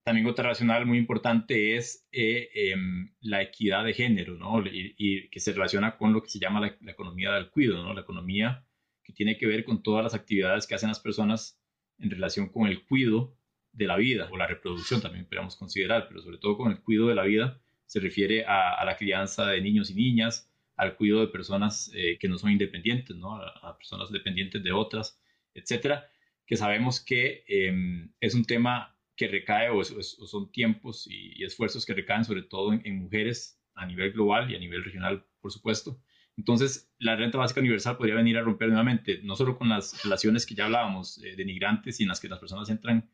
También 0.03 0.25
otra 0.25 0.49
racional 0.49 0.85
muy 0.87 0.97
importante 0.97 1.75
es 1.75 2.07
eh, 2.11 2.49
em, 2.55 3.13
la 3.21 3.43
equidad 3.43 3.85
de 3.85 3.93
género, 3.93 4.35
¿no? 4.35 4.63
Y, 4.65 5.29
que 5.29 5.39
se 5.39 5.53
relaciona 5.53 5.95
con 5.95 6.11
lo 6.11 6.23
que 6.23 6.29
se 6.29 6.39
llama 6.39 6.59
la, 6.59 6.91
economía 6.91 7.33
del 7.33 7.49
cuidado, 7.51 7.83
¿no? 7.83 7.93
La 7.93 8.01
economía 8.01 8.65
que 9.03 9.13
tiene 9.13 9.37
que 9.37 9.45
ver 9.45 9.63
con 9.63 9.83
todas 9.83 10.03
las 10.03 10.15
actividades 10.15 10.65
que 10.65 10.75
hacen 10.75 10.89
las 10.89 10.99
personas 10.99 11.61
en 11.99 12.09
relación 12.09 12.49
con 12.49 12.67
el 12.67 12.83
cuidado 12.83 13.37
de 13.73 13.85
la 13.85 13.95
vida 13.95 14.27
o 14.31 14.37
la 14.37 14.47
reproducción 14.47 15.01
también 15.01 15.25
podríamos 15.25 15.55
considerar, 15.55 16.07
pero 16.07 16.21
sobre 16.21 16.39
todo 16.39 16.57
con 16.57 16.71
el 16.71 16.81
cuidado 16.81 17.09
de 17.09 17.15
la 17.15 17.23
vida 17.23 17.61
se 17.85 17.99
refiere 17.99 18.43
a, 18.45 18.83
la 18.83 18.97
crianza 18.97 19.45
de 19.45 19.61
niños 19.61 19.91
y 19.91 19.93
niñas, 19.93 20.51
al 20.77 20.95
cuidado 20.95 21.21
de 21.21 21.27
personas 21.27 21.91
eh, 21.93 22.17
que 22.19 22.27
no 22.27 22.37
son 22.37 22.51
independientes, 22.51 23.15
¿no? 23.15 23.35
A, 23.35 23.77
personas 23.77 24.11
dependientes 24.11 24.63
de 24.63 24.71
otras, 24.71 25.19
etcétera, 25.53 26.09
que 26.45 26.55
sabemos 26.55 27.01
que 27.01 27.43
em, 27.47 28.11
es 28.21 28.35
un 28.35 28.45
tema 28.45 28.95
que 29.15 29.27
recae 29.27 29.69
o, 29.69 29.83
son 29.83 30.51
tiempos 30.51 31.07
y, 31.09 31.43
esfuerzos 31.43 31.85
que 31.85 31.93
recaen 31.93 32.23
sobre 32.25 32.43
todo 32.43 32.73
en 32.73 32.97
mujeres 32.99 33.59
a 33.75 33.85
nivel 33.85 34.13
global 34.13 34.51
y 34.51 34.55
a 34.55 34.59
nivel 34.59 34.83
regional, 34.83 35.25
por 35.41 35.51
supuesto, 35.51 35.99
entonces, 36.37 36.93
la 36.99 37.15
renta 37.15 37.39
básica 37.39 37.59
universal 37.61 37.97
podría 37.97 38.15
venir 38.15 38.37
a 38.37 38.41
romper 38.41 38.69
nuevamente, 38.69 39.19
no 39.23 39.35
solo 39.35 39.57
con 39.57 39.69
las 39.69 40.03
relaciones 40.03 40.45
que 40.45 40.53
ya 40.53 40.65
hablábamos, 40.65 41.17
eh, 41.23 41.35
denigrantes 41.35 41.99
y 41.99 42.03
en 42.03 42.09
las 42.09 42.19
que 42.19 42.29
las 42.29 42.39
personas 42.39 42.69
entran 42.69 43.09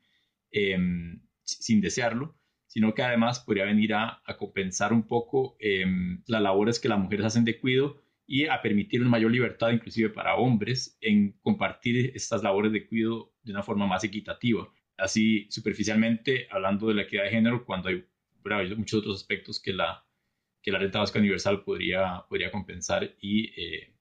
em, 0.51 1.21
sin 1.43 1.81
desearlo, 1.81 2.37
sino 2.73 2.95
que 2.95 3.03
además 3.03 3.39
podría 3.39 3.65
venir 3.65 3.93
a, 3.93 4.23
compensar 4.39 4.93
un 4.93 5.03
poco 5.03 5.55
em, 5.59 6.23
las 6.25 6.41
labores 6.41 6.79
que 6.79 6.89
las 6.89 6.97
mujeres 6.97 7.27
hacen 7.27 7.45
de 7.45 7.59
cuidado 7.59 8.01
y 8.25 8.47
a 8.47 8.63
permitir 8.63 8.99
una 9.01 9.11
mayor 9.11 9.29
libertad, 9.29 9.69
inclusive 9.69 10.09
para 10.09 10.37
hombres, 10.37 10.97
en 10.99 11.33
compartir 11.43 12.11
estas 12.15 12.41
labores 12.41 12.71
de 12.71 12.87
cuidado 12.87 13.31
de 13.43 13.51
una 13.51 13.61
forma 13.61 13.85
más 13.85 14.03
equitativa. 14.03 14.67
Así, 14.97 15.45
superficialmente, 15.51 16.47
hablando 16.49 16.87
de 16.87 16.95
la 16.95 17.03
equidad 17.03 17.25
de 17.25 17.29
género, 17.29 17.63
cuando 17.63 17.89
hay, 17.89 18.07
hay 18.43 18.75
muchos 18.75 19.01
otros 19.01 19.17
aspectos 19.17 19.61
que 19.61 19.73
la, 19.73 20.03
que 20.63 20.71
la 20.71 20.79
renta 20.79 20.97
básica 20.97 21.19
universal 21.19 21.63
podría, 21.63 22.25
podría 22.27 22.49
compensar 22.49 23.15
y, 23.21 23.49
eh, 23.55 23.93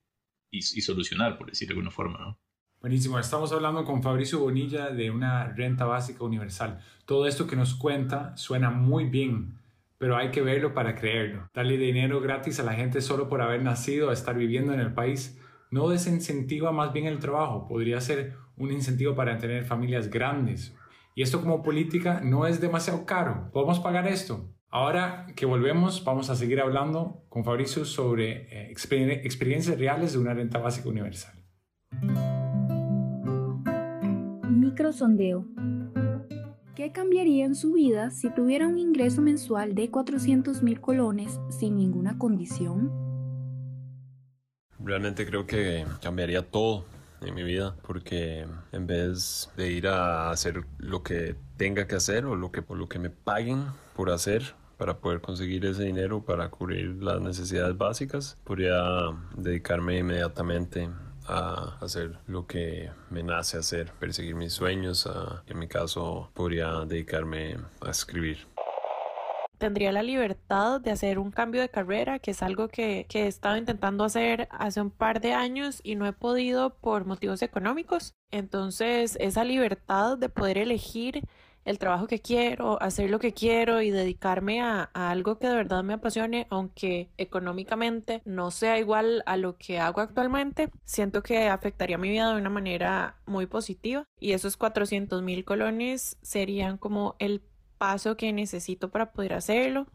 y, 0.51 0.63
solucionar, 0.63 1.37
por 1.37 1.51
decirlo 1.51 1.75
de 1.75 1.81
alguna 1.81 1.91
forma. 1.91 2.19
¿no? 2.21 2.42
Buenísimo, 2.83 3.17
estamos 3.21 3.53
hablando 3.53 3.85
con 3.85 4.03
Fabricio 4.03 4.41
Bonilla 4.41 4.91
de 4.91 5.13
una 5.13 5.45
renta 5.45 5.85
básica 5.85 6.25
universal. 6.25 6.81
Todo 7.07 7.29
esto 7.29 7.47
que 7.47 7.55
nos 7.55 7.77
cuenta 7.77 8.37
suena 8.37 8.73
muy 8.73 9.05
bien, 9.05 9.57
pero 9.99 10.17
hay 10.17 10.33
que 10.33 10.43
verlo 10.43 10.75
para 10.75 10.97
creerlo. 10.97 11.49
Darle 11.55 11.77
dinero 11.77 12.21
gratis 12.21 12.59
a 12.59 12.65
la 12.65 12.73
gente 12.73 13.01
solo 13.01 13.29
por 13.29 13.41
haber 13.41 13.63
nacido 13.63 14.11
a 14.11 14.13
estar 14.13 14.37
viviendo 14.37 14.75
en 14.75 14.81
el 14.81 14.93
país 14.95 15.41
no 15.71 15.91
desincentiva 15.91 16.73
más 16.73 16.93
bien 16.93 17.07
el 17.07 17.21
trabajo, 17.21 17.69
podría 17.69 18.01
ser 18.01 18.35
un 18.57 18.73
incentivo 18.73 19.15
para 19.15 19.39
tener 19.39 19.65
familias 19.65 20.11
grandes. 20.11 20.77
Y 21.15 21.23
esto 21.23 21.41
como 21.41 21.63
política 21.63 22.21
no 22.21 22.49
es 22.49 22.61
demasiado 22.61 23.07
caro. 23.07 23.49
¿Podemos 23.53 23.79
pagar 23.79 24.09
esto? 24.09 24.49
Ahora 24.69 25.29
que 25.37 25.47
volvemos, 25.47 26.03
vamos 26.03 26.31
a 26.31 26.35
seguir 26.35 26.61
hablando 26.61 27.23
con 27.29 27.45
Fabricio 27.45 27.85
sobre 27.85 28.49
eh, 28.51 28.73
experiencias 28.73 29.79
reales 29.79 30.15
de 30.15 30.19
una 30.19 30.35
renta 30.35 30.59
básica 30.59 30.89
universal. 30.89 31.35
Microsondeo. 34.73 35.45
¿Qué 36.75 36.93
cambiaría 36.93 37.45
en 37.45 37.55
su 37.55 37.75
vida 37.75 38.11
si 38.11 38.31
tuviera 38.31 38.67
un 38.67 38.79
ingreso 38.79 39.21
mensual 39.21 39.75
de 39.75 39.91
400 39.91 40.63
mil 40.63 40.81
colones 40.81 41.39
sin 41.51 41.77
ninguna 41.77 42.17
condición? 42.17 42.91
Realmente 44.79 45.27
creo 45.27 45.47
que 45.47 45.85
cambiaría 46.01 46.51
todo 46.51 46.87
en 47.21 47.35
mi 47.35 47.43
vida 47.43 47.77
porque 47.87 48.47
en 48.73 48.87
vez 48.87 49.51
de 49.59 49.71
ir 49.71 49.89
a 49.89 50.31
hacer 50.31 50.65
lo 50.79 51.03
que 51.03 51.37
tenga 51.59 51.87
que 51.87 51.97
hacer 51.97 52.25
o 52.25 52.35
lo 52.35 52.51
que, 52.51 52.63
por 52.63 52.79
lo 52.79 52.89
que 52.89 52.99
me 52.99 53.11
paguen 53.11 53.67
por 53.95 54.09
hacer, 54.09 54.55
para 54.79 55.01
poder 55.01 55.21
conseguir 55.21 55.67
ese 55.67 55.85
dinero 55.85 56.25
para 56.25 56.49
cubrir 56.49 56.97
las 57.03 57.21
necesidades 57.21 57.77
básicas. 57.77 58.39
Podría 58.43 58.83
dedicarme 59.37 59.99
inmediatamente 59.99 60.89
a 61.27 61.79
hacer 61.81 62.19
lo 62.27 62.47
que 62.47 62.91
me 63.11 63.23
nace 63.23 63.59
hacer, 63.59 63.93
perseguir 63.99 64.35
mis 64.35 64.53
sueños. 64.53 65.09
en 65.47 65.59
mi 65.59 65.69
caso, 65.69 66.31
podría 66.35 66.85
dedicarme 66.85 67.57
a 67.81 67.91
escribir 67.91 68.47
tendría 69.63 69.93
la 69.93 70.03
libertad 70.03 70.81
de 70.81 70.91
hacer 70.91 71.21
un 71.21 71.31
cambio 71.31 71.61
de 71.61 71.69
carrera, 71.69 72.19
que 72.19 72.33
es 72.33 72.43
algo 72.43 72.67
que, 72.67 73.07
que, 73.09 73.23
he 73.23 73.27
estado 73.29 73.57
intentando 73.57 74.03
hacer 74.03 74.49
hace 74.51 74.81
un 74.81 74.91
par 74.91 75.21
de 75.21 75.35
años 75.35 75.81
y 75.85 75.95
no 75.95 76.05
he 76.05 76.13
podido 76.13 76.71
por 76.81 77.05
motivos 77.05 77.43
económicos. 77.43 78.17
Entonces, 78.33 79.17
esa 79.21 79.45
libertad 79.45 80.19
de 80.19 80.29
poder 80.29 80.59
elegir 80.59 81.23
el 81.65 81.79
trabajo 81.79 82.07
que 82.07 82.21
quiero, 82.21 82.81
hacer 82.83 83.11
lo 83.11 83.19
que 83.19 83.33
quiero 83.33 83.83
y 83.83 83.91
dedicarme 83.91 84.61
a, 84.61 84.91
algo 84.95 85.39
que 85.39 85.49
de 85.49 85.55
verdad 85.55 85.83
me 85.83 85.95
apasione, 85.95 86.47
aunque 86.51 87.11
económicamente 87.19 88.23
no 88.25 88.51
sea 88.51 88.79
igual 88.79 89.23
a 89.27 89.37
lo 89.37 89.57
que 89.57 89.79
hago 89.79 90.01
actualmente, 90.01 90.71
siento 90.85 91.23
que 91.23 91.49
afectaría 91.49 91.99
mi 91.99 92.11
vida 92.11 92.33
de 92.33 92.41
una 92.41 92.51
manera 92.51 93.17
muy 93.27 93.47
positiva 93.47 94.05
y 94.19 94.33
esos 94.33 94.57
400 94.57 95.23
mil 95.23 95.45
colones 95.45 96.19
serían 96.23 96.79
como 96.79 97.17
el 97.19 97.43
paso 97.79 98.17
que 98.17 98.33
necesito 98.33 98.91
para 98.91 99.13
poder 99.13 99.35
hacerlo. 99.35 99.87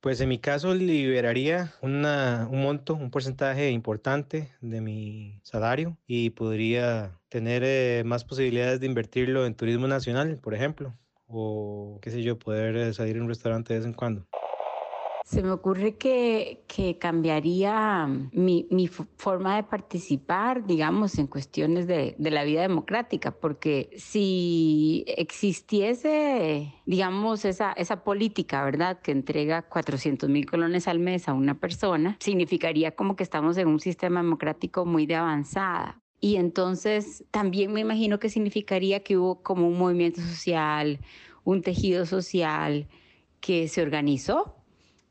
Pues 0.00 0.18
en 0.22 0.30
mi 0.30 0.38
caso 0.38 0.74
liberaría 0.74 1.74
una, 1.82 2.48
un 2.50 2.62
monto, 2.62 2.94
un 2.94 3.10
porcentaje 3.10 3.70
importante 3.70 4.50
de 4.62 4.80
mi 4.80 5.40
salario 5.42 5.98
y 6.06 6.30
podría 6.30 7.20
tener 7.28 7.62
eh, 7.66 8.02
más 8.06 8.24
posibilidades 8.24 8.80
de 8.80 8.86
invertirlo 8.86 9.44
en 9.44 9.54
turismo 9.54 9.88
nacional, 9.88 10.38
por 10.38 10.54
ejemplo, 10.54 10.94
o 11.26 11.98
qué 12.00 12.10
sé 12.10 12.22
yo, 12.22 12.38
poder 12.38 12.76
eh, 12.76 12.94
salir 12.94 13.18
a 13.18 13.20
un 13.20 13.28
restaurante 13.28 13.74
de 13.74 13.80
vez 13.80 13.86
en 13.86 13.92
cuando. 13.92 14.26
Se 15.30 15.44
me 15.44 15.52
ocurre 15.52 15.94
que, 15.94 16.64
cambiaría 16.98 18.08
mi, 18.32 18.88
forma 19.16 19.54
de 19.54 19.62
participar, 19.62 20.66
digamos, 20.66 21.20
en 21.20 21.28
cuestiones 21.28 21.86
de, 21.86 22.16
de, 22.18 22.30
la 22.32 22.42
vida 22.42 22.62
democrática, 22.62 23.30
porque 23.30 23.90
si 23.96 25.04
existiese, 25.06 26.74
digamos, 26.84 27.44
esa, 27.44 27.70
esa 27.74 28.02
política, 28.02 28.64
¿verdad?, 28.64 29.00
que 29.02 29.12
entrega 29.12 29.62
400 29.62 30.28
mil 30.28 30.50
colones 30.50 30.88
al 30.88 30.98
mes 30.98 31.28
a 31.28 31.32
una 31.32 31.60
persona, 31.60 32.16
significaría 32.18 32.96
como 32.96 33.14
que 33.14 33.22
estamos 33.22 33.56
en 33.56 33.68
un 33.68 33.78
sistema 33.78 34.22
democrático 34.22 34.84
muy 34.84 35.06
de 35.06 35.14
avanzada. 35.14 36.02
Y 36.18 36.36
entonces 36.36 37.24
también 37.30 37.72
me 37.72 37.78
imagino 37.78 38.18
que 38.18 38.30
significaría 38.30 39.04
que 39.04 39.16
hubo 39.16 39.44
como 39.44 39.68
un 39.68 39.78
movimiento 39.78 40.22
social, 40.22 40.98
un 41.44 41.62
tejido 41.62 42.04
social 42.04 42.88
que 43.40 43.68
se 43.68 43.80
organizó 43.80 44.59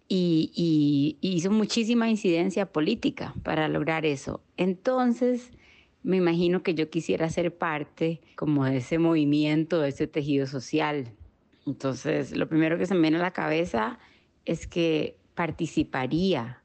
y, 0.10 1.18
hizo 1.22 1.52
muchísima 1.52 2.10
incidencia 2.10 2.66
política 2.66 3.34
para 3.44 3.68
lograr 3.68 4.06
eso. 4.06 4.42
Entonces, 4.58 5.52
me 6.02 6.18
imagino 6.18 6.64
que 6.64 6.74
yo 6.74 6.90
quisiera 6.90 7.30
ser 7.30 7.56
parte 7.56 8.20
como 8.36 8.66
de 8.66 8.78
ese 8.78 8.98
movimiento, 8.98 9.80
de 9.80 9.90
ese 9.90 10.08
tejido 10.08 10.48
social. 10.48 11.12
Entonces, 11.68 12.36
lo 12.36 12.50
primero 12.50 12.78
que 12.78 12.88
se 12.88 12.96
me 12.96 13.02
viene 13.02 13.18
a 13.18 13.22
la 13.22 13.32
cabeza 13.32 14.00
es 14.46 14.66
que 14.66 15.18
participaría 15.36 16.59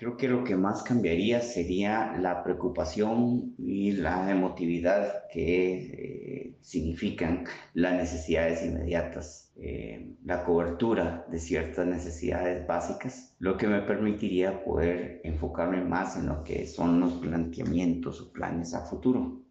Creo 0.00 0.16
que 0.16 0.28
lo 0.28 0.44
que 0.44 0.56
más 0.56 0.82
cambiaría 0.82 1.42
sería 1.42 2.16
la 2.18 2.42
preocupación 2.42 3.54
y 3.58 3.92
la 3.92 4.30
emotividad 4.30 5.28
que 5.30 5.74
eh, 5.74 6.56
significan 6.62 7.44
las 7.74 7.92
necesidades 7.92 8.64
inmediatas, 8.64 9.52
eh, 9.56 10.16
la 10.24 10.42
cobertura 10.42 11.26
de 11.30 11.38
ciertas 11.38 11.86
necesidades 11.86 12.66
básicas, 12.66 13.36
lo 13.40 13.58
que 13.58 13.66
me 13.66 13.82
permitiría 13.82 14.64
poder 14.64 15.20
enfocarme 15.22 15.84
más 15.84 16.16
en 16.16 16.28
lo 16.28 16.44
que 16.44 16.66
son 16.66 16.98
los 16.98 17.12
planteamientos 17.18 18.22
o 18.22 18.32
planes 18.32 18.72
a 18.72 18.86
futuro. 18.86 19.42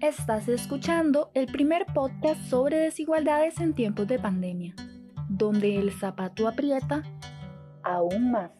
Estás 0.00 0.48
escuchando 0.48 1.32
el 1.34 1.46
primer 1.46 1.86
podcast 1.92 2.40
sobre 2.42 2.78
desigualdades 2.78 3.58
en 3.58 3.74
tiempos 3.74 4.06
de 4.06 4.20
pandemia, 4.20 4.76
donde 5.28 5.76
el 5.76 5.90
zapato 5.90 6.46
aprieta 6.46 7.02
aún 7.88 8.30
más. 8.30 8.50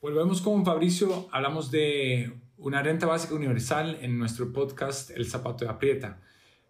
Volvemos 0.00 0.40
con 0.42 0.64
Fabricio, 0.64 1.28
hablamos 1.32 1.70
de 1.70 2.40
una 2.56 2.82
renta 2.82 3.06
básica 3.06 3.34
universal 3.34 3.98
en 4.00 4.18
nuestro 4.18 4.52
podcast 4.52 5.10
El 5.10 5.26
zapato 5.26 5.64
de 5.64 5.70
aprieta. 5.70 6.20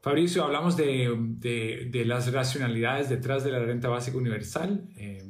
Fabricio, 0.00 0.44
hablamos 0.44 0.76
de, 0.76 1.14
de, 1.90 2.04
las 2.04 2.32
racionalidades 2.32 3.08
detrás 3.08 3.42
de 3.42 3.50
la 3.50 3.58
renta 3.58 3.88
básica 3.88 4.16
universal, 4.16 4.88
eh, 4.96 5.28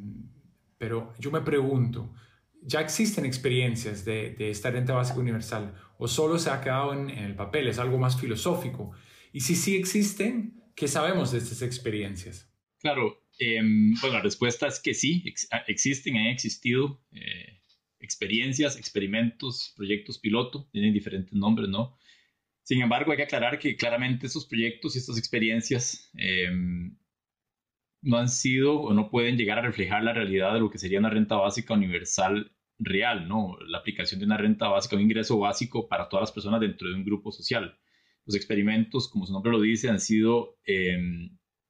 pero 0.77 1.15
yo 1.19 1.31
me 1.31 1.41
pregunto, 1.41 2.13
¿ya 2.63 2.81
existen 2.81 3.25
experiencias 3.25 4.05
de, 4.05 4.35
de, 4.39 4.51
esta 4.51 4.71
renta 4.71 4.93
básica 4.93 5.19
universal 5.19 5.75
o 5.97 6.07
solo 6.07 6.39
se 6.39 6.51
ha 6.51 6.61
quedado 6.61 6.93
en, 6.93 7.09
en 7.09 7.25
el 7.25 7.35
papel? 7.35 7.67
¿Es 7.67 7.79
algo 7.79 7.99
más 7.99 8.21
filosófico? 8.21 8.93
Y 9.33 9.41
si 9.41 9.57
sí 9.57 9.77
existen, 9.77 10.63
¿qué 10.77 10.87
sabemos 10.87 11.33
de 11.33 11.39
estas 11.39 11.63
experiencias? 11.63 12.53
Claro, 12.81 13.19
Em, 13.39 13.95
bueno, 14.01 14.17
la 14.17 14.23
respuesta 14.23 14.67
es 14.67 14.81
que 14.81 14.95
sí, 14.95 15.25
ah, 15.53 15.63
existen, 15.69 16.17
han 16.17 16.27
existido 16.27 17.01
eh, 17.13 17.61
experiencias, 18.01 18.77
experimentos, 18.77 19.73
proyectos 19.77 20.19
piloto, 20.19 20.69
tienen 20.73 20.93
diferentes 20.93 21.33
nombres, 21.33 21.69
¿no? 21.69 21.97
Sin 22.63 22.83
embargo, 22.83 23.13
hay 23.13 23.17
que 23.17 23.23
aclarar 23.25 23.59
que 23.59 23.77
claramente 23.77 24.27
estos 24.27 24.47
proyectos 24.47 24.95
y 24.95 24.99
estas 24.99 25.19
experiencias 25.19 26.11
em, 26.15 26.99
no 28.03 28.19
han 28.19 28.29
sido 28.29 28.81
o 28.81 28.93
no 28.93 29.11
pueden 29.11 29.37
llegar 29.37 29.59
a 29.59 29.63
reflejar 29.63 30.03
la 30.03 30.13
realidad 30.13 30.55
de 30.55 30.61
lo 30.61 30.71
que 30.71 30.79
sería 30.79 30.99
una 30.99 31.11
renta 31.11 31.37
básica 31.37 31.75
universal 31.75 32.53
real, 32.79 33.29
¿no? 33.29 33.57
La 33.67 33.79
aplicación 33.79 34.21
de 34.21 34.27
una 34.27 34.37
renta 34.37 34.69
básica, 34.69 34.97
un 34.97 35.03
ingreso 35.03 35.39
básico 35.39 35.89
para 35.89 36.09
todas 36.09 36.23
las 36.25 36.33
personas 36.33 36.61
dentro 36.61 36.89
de 36.89 36.95
un 36.95 37.05
grupo 37.05 37.33
social. 37.33 37.79
Los 38.25 38.37
experimentos, 38.37 39.09
como 39.09 39.27
su 39.27 39.33
nombre 39.33 39.53
lo 39.53 39.61
dice, 39.61 39.89
han 39.89 40.01
sido 40.01 40.59
eh, 40.67 40.99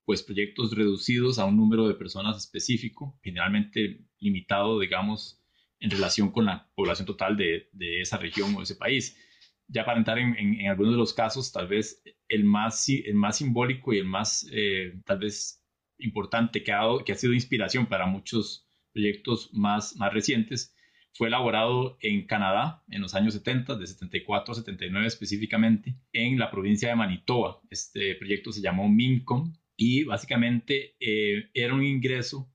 pues 0.08 0.22
proyectos 0.22 0.74
reducidos 0.74 1.38
a 1.38 1.44
un 1.44 1.58
número 1.58 1.86
de 1.86 1.92
personas 1.92 2.38
específico, 2.38 3.20
generalmente 3.22 4.06
limitado, 4.20 4.80
digamos, 4.80 5.38
en 5.80 5.90
relación 5.90 6.30
con 6.30 6.46
la 6.46 6.66
población 6.74 7.04
total 7.04 7.36
de, 7.36 7.68
esa 8.00 8.16
región 8.16 8.54
o 8.54 8.62
ese 8.62 8.74
país. 8.74 9.18
Ya 9.66 9.84
para 9.84 9.98
entrar 9.98 10.18
en, 10.18 10.66
algunos 10.66 10.94
de 10.94 10.98
los 10.98 11.12
casos, 11.12 11.52
tal 11.52 11.68
vez 11.68 12.02
el 12.26 12.44
más, 12.44 12.88
el 12.88 13.16
más 13.16 13.36
simbólico 13.36 13.92
y 13.92 13.98
el 13.98 14.06
más, 14.06 14.48
eh, 14.50 14.98
tal 15.04 15.18
vez, 15.18 15.62
importante 15.98 16.62
que 16.62 16.72
ha, 16.72 16.84
que 17.04 17.12
ha 17.12 17.14
sido 17.14 17.34
inspiración 17.34 17.84
para 17.84 18.06
muchos 18.06 18.66
proyectos 18.94 19.50
más, 19.52 19.94
más 19.96 20.10
recientes, 20.10 20.74
fue 21.12 21.28
elaborado 21.28 21.98
en 22.00 22.26
Canadá 22.26 22.82
en 22.88 23.02
los 23.02 23.14
años 23.14 23.34
70, 23.34 23.76
de 23.76 23.86
74 23.86 24.52
a 24.52 24.54
79 24.54 25.06
específicamente, 25.06 25.98
en 26.14 26.38
la 26.38 26.50
provincia 26.50 26.88
de 26.88 26.96
Manitoba. 26.96 27.60
Este 27.68 28.14
proyecto 28.14 28.52
se 28.52 28.62
llamó 28.62 28.88
MINCOM 28.88 29.52
y 29.78 30.02
básicamente 30.04 30.96
eh, 31.00 31.50
era 31.54 31.72
un 31.72 31.84
ingreso 31.84 32.52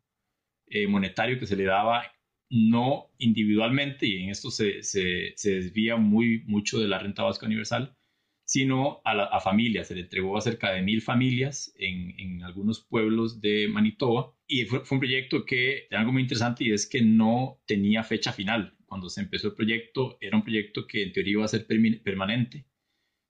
eh, 0.67 0.87
monetario 0.87 1.39
que 1.39 1.47
se 1.47 1.55
le 1.55 1.63
daba 1.63 2.03
no 2.49 3.11
individualmente, 3.17 4.05
y 4.05 4.23
en 4.23 4.29
esto 4.29 4.51
se, 4.51 4.83
se, 4.83 5.33
desvía 5.43 5.95
muy 5.95 6.43
mucho 6.45 6.79
de 6.79 6.87
la 6.87 6.99
renta 6.99 7.23
básica 7.23 7.47
universal, 7.47 7.97
sino 8.45 9.01
a, 9.05 9.13
a 9.23 9.39
familias. 9.39 9.87
Se 9.87 9.95
le 9.95 10.01
entregó 10.01 10.37
a 10.37 10.41
cerca 10.41 10.71
de 10.71 10.83
mil 10.83 11.01
familias 11.01 11.73
en, 11.77 12.19
en 12.19 12.43
algunos 12.43 12.81
pueblos 12.81 13.41
de 13.41 13.69
Manitoba 13.69 14.35
y 14.45 14.65
fue, 14.65 14.83
un 14.91 14.99
proyecto 14.99 15.45
que 15.45 15.85
tiene 15.89 16.01
algo 16.01 16.11
muy 16.11 16.23
interesante 16.23 16.65
y 16.65 16.73
es 16.73 16.87
que 16.87 17.01
no 17.01 17.61
tenía 17.65 18.03
fecha 18.03 18.33
final. 18.33 18.77
Cuando 18.85 19.09
se 19.09 19.21
empezó 19.21 19.47
el 19.47 19.55
proyecto, 19.55 20.17
era 20.21 20.37
un 20.37 20.43
proyecto 20.43 20.85
que 20.85 21.03
en 21.03 21.13
teoría 21.13 21.31
iba 21.33 21.45
a 21.45 21.47
ser 21.47 21.65
permanente 21.65 22.67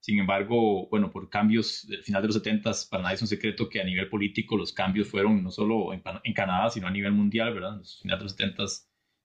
sin 0.04 0.20
embargo, 0.20 0.90
bueno, 0.90 1.10
por 1.10 1.30
cambios 1.30 1.88
del 1.88 2.04
final 2.04 2.22
de 2.22 2.28
los 2.28 2.36
70, 2.36 2.74
para 2.92 3.04
nadie 3.04 3.16
es 3.16 3.22
un 3.22 3.30
secreto 3.30 3.70
que 3.70 3.80
a 3.80 3.86
nivel 3.86 4.10
político 4.10 4.58
los 4.58 4.74
cambios 4.74 5.08
fueron 5.08 5.42
no 5.42 5.50
solo 5.50 5.94
en, 5.94 6.34
Canadá, 6.34 6.70
sino 6.70 6.88
a 6.88 6.92
nivel 6.92 7.14
mundial, 7.14 7.54
¿verdad? 7.54 7.76
En 7.76 7.80
los 7.80 8.02
finales 8.02 8.20
de 8.20 8.24
los 8.26 8.34
70 8.34 8.64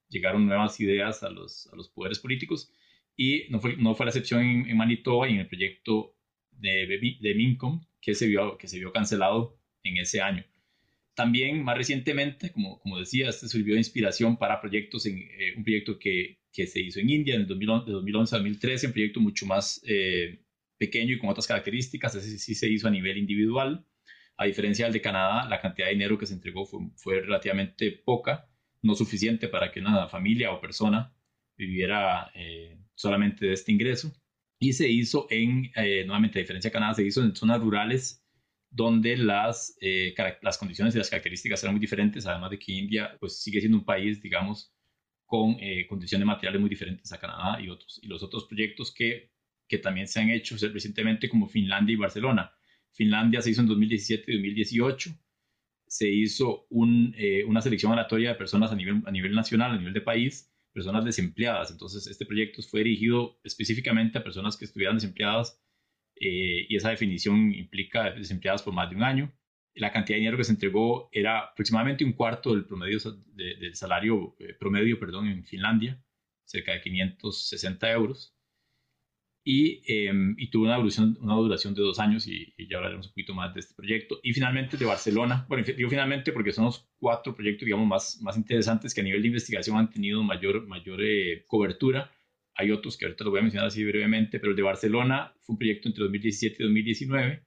llegaron 0.07 0.45
nuevas 0.45 0.79
ideas 0.79 1.21
a 1.21 1.31
los, 1.31 1.67
a 1.73 1.75
los 1.75 1.89
poderes 1.89 2.19
políticos 2.19 2.71
y 3.17 3.43
no 3.49 3.59
fue, 3.59 3.75
no 3.75 3.93
fue 3.93 4.05
la 4.05 4.11
excepción 4.11 4.41
en, 4.41 4.77
Manitoba 4.77 5.27
y 5.27 5.33
en 5.33 5.39
el 5.39 5.47
proyecto 5.47 6.15
de, 6.51 7.17
de 7.19 7.35
Mincom 7.35 7.81
que 7.99 8.15
se, 8.15 8.27
vio, 8.27 8.57
que 8.57 8.69
se 8.69 8.79
vio 8.79 8.93
cancelado 8.93 9.59
en 9.83 9.97
ese 9.97 10.21
año. 10.21 10.45
También, 11.13 11.61
más 11.61 11.75
recientemente, 11.75 12.53
como, 12.53 12.79
como 12.79 12.99
decía, 12.99 13.27
este 13.27 13.49
sirvió 13.49 13.73
de 13.73 13.81
inspiración 13.81 14.37
para 14.37 14.61
proyectos, 14.61 15.05
en, 15.05 15.17
eh, 15.17 15.55
un 15.57 15.63
proyecto 15.65 15.99
que, 15.99 16.39
que, 16.53 16.67
se 16.67 16.79
hizo 16.79 17.01
en 17.01 17.09
India 17.09 17.35
en 17.35 17.41
el 17.41 17.47
2011, 17.47 17.85
de 17.87 17.91
2011 17.91 18.35
a 18.35 18.39
2013, 18.39 18.87
un 18.87 18.93
proyecto 18.93 19.19
mucho 19.19 19.45
más 19.45 19.81
eh, 19.85 20.39
pequeño 20.79 21.13
y 21.13 21.19
con 21.19 21.29
otras 21.29 21.45
características, 21.45 22.15
ese 22.15 22.39
sí 22.39 22.55
se 22.55 22.69
hizo 22.69 22.87
a 22.87 22.91
nivel 22.91 23.17
individual. 23.17 23.85
A 24.37 24.45
diferencia 24.45 24.85
del 24.85 24.93
de 24.93 25.01
Canadá, 25.01 25.47
la 25.47 25.59
cantidad 25.61 25.87
de 25.87 25.93
dinero 25.93 26.17
que 26.17 26.25
se 26.25 26.33
entregó 26.33 26.65
fue, 26.65 27.21
relativamente 27.21 27.91
poca, 27.91 28.49
no 28.81 28.95
suficiente 28.95 29.49
para 29.49 29.71
que 29.71 29.81
una 29.81 30.07
familia 30.07 30.51
o 30.51 30.61
persona 30.61 31.13
viviera 31.57 32.31
eh, 32.33 32.79
solamente 32.95 33.45
de 33.45 33.53
este 33.53 33.73
ingreso. 33.73 34.13
Y 34.57 34.73
se 34.73 34.89
hizo 34.89 35.27
en, 35.29 35.71
eh, 35.75 36.05
nuevamente 36.05 36.39
a 36.39 36.41
diferencia 36.41 36.69
de 36.69 36.73
Canadá, 36.73 36.93
se 36.93 37.05
hizo 37.05 37.21
en 37.21 37.35
zonas 37.35 37.59
rurales 37.59 38.25
donde 38.71 39.17
las, 39.17 39.75
eh, 39.81 40.13
las 40.41 40.57
condiciones 40.57 40.95
y 40.95 40.99
las 40.99 41.09
características 41.09 41.61
eran 41.63 41.73
muy 41.73 41.81
diferentes, 41.81 42.25
además 42.25 42.51
de 42.51 42.59
que 42.59 42.71
India 42.71 43.17
pues, 43.19 43.41
sigue 43.41 43.59
siendo 43.59 43.77
un 43.79 43.85
país, 43.85 44.21
digamos, 44.21 44.73
con 45.25 45.57
condiciones 45.87 46.25
materiales 46.25 46.59
muy 46.59 46.69
diferentes 46.69 47.11
a 47.11 47.19
Canadá 47.19 47.61
y 47.61 47.69
otros. 47.69 47.99
Y 48.01 48.07
los 48.07 48.23
otros 48.23 48.45
proyectos 48.45 48.91
que 48.91 49.29
que 49.69 49.77
también 49.77 50.07
se 50.07 50.19
han 50.19 50.29
hecho 50.31 50.55
recientemente 50.73 51.29
como 51.29 51.47
Finlandia 51.47 51.93
y 51.93 51.97
Barcelona. 51.97 52.51
Finlandia 52.91 53.41
se 53.41 53.51
hizo 53.51 53.61
en 53.61 53.67
2017 53.67 54.31
y 54.31 54.35
2018. 54.35 55.11
Se 55.87 56.09
hizo 56.09 56.67
eh, 57.15 57.43
una 57.45 57.61
selección 57.61 57.91
aleatoria 57.93 58.29
de 58.29 58.35
personas 58.35 58.71
a 58.71 58.75
nivel, 58.75 59.35
nacional, 59.35 59.71
a 59.71 59.77
nivel 59.77 59.93
de 59.93 60.01
país, 60.01 60.51
personas 60.73 61.05
desempleadas. 61.05 61.71
Entonces, 61.71 62.07
este 62.07 62.25
proyecto 62.25 62.61
fue 62.63 62.83
dirigido 62.83 63.39
específicamente 63.43 64.17
a 64.17 64.23
personas 64.23 64.57
que 64.57 64.65
estuvieran 64.65 64.97
desempleadas 64.97 65.61
eh, 66.15 66.65
y 66.67 66.75
esa 66.75 66.89
definición 66.89 67.53
implica 67.53 68.11
desempleadas 68.11 68.63
por 68.63 68.73
más 68.73 68.89
de 68.89 68.95
un 68.95 69.03
año. 69.03 69.31
La 69.75 69.91
cantidad 69.91 70.15
de 70.15 70.21
dinero 70.21 70.37
que 70.37 70.43
se 70.43 70.51
entregó 70.51 71.09
era 71.11 71.39
aproximadamente 71.39 72.03
un 72.03 72.13
cuarto 72.13 72.53
del 72.53 72.65
promedio 72.65 72.99
del 73.35 73.75
salario 73.75 74.35
eh, 74.39 74.55
promedio 74.59 74.99
perdón, 74.99 75.27
en 75.27 75.45
Finlandia, 75.45 76.03
cerca 76.43 76.73
de 76.73 76.81
560 76.81 77.91
euros 77.91 78.35
y, 79.43 79.81
em, 79.87 80.35
y 80.37 80.49
tuvo 80.49 80.65
una 80.65 80.77
duración, 80.77 81.17
una 81.21 81.35
duración 81.35 81.73
de 81.73 81.81
dos 81.81 81.99
años 81.99 82.27
y, 82.27 82.53
ya 82.69 82.77
hablaremos 82.77 83.07
un 83.07 83.13
poquito 83.13 83.33
más 83.33 83.53
de 83.53 83.61
este 83.61 83.73
proyecto. 83.73 84.19
Y 84.23 84.33
finalmente 84.33 84.77
de 84.77 84.85
Barcelona, 84.85 85.45
bueno, 85.49 85.65
digo 85.65 85.89
finalmente 85.89 86.31
porque 86.31 86.51
son 86.51 86.65
los 86.65 86.87
cuatro 86.99 87.35
proyectos, 87.35 87.65
digamos, 87.65 87.87
más, 87.87 88.21
más 88.21 88.37
interesantes 88.37 88.93
que 88.93 89.01
a 89.01 89.03
nivel 89.03 89.21
de 89.21 89.27
investigación 89.29 89.77
han 89.77 89.89
tenido 89.89 90.23
mayor, 90.23 90.67
mayor 90.67 91.01
eh, 91.01 91.45
cobertura. 91.47 92.11
Hay 92.55 92.71
otros 92.71 92.97
que 92.97 93.05
ahorita 93.05 93.23
los 93.23 93.31
voy 93.31 93.39
a 93.39 93.43
mencionar 93.43 93.67
así 93.67 93.83
brevemente, 93.85 94.39
pero 94.39 94.51
el 94.51 94.57
de 94.57 94.63
Barcelona 94.63 95.33
fue 95.41 95.53
un 95.53 95.59
proyecto 95.59 95.87
entre 95.87 96.03
2017 96.03 96.57
y 96.59 96.63
2019 96.65 97.43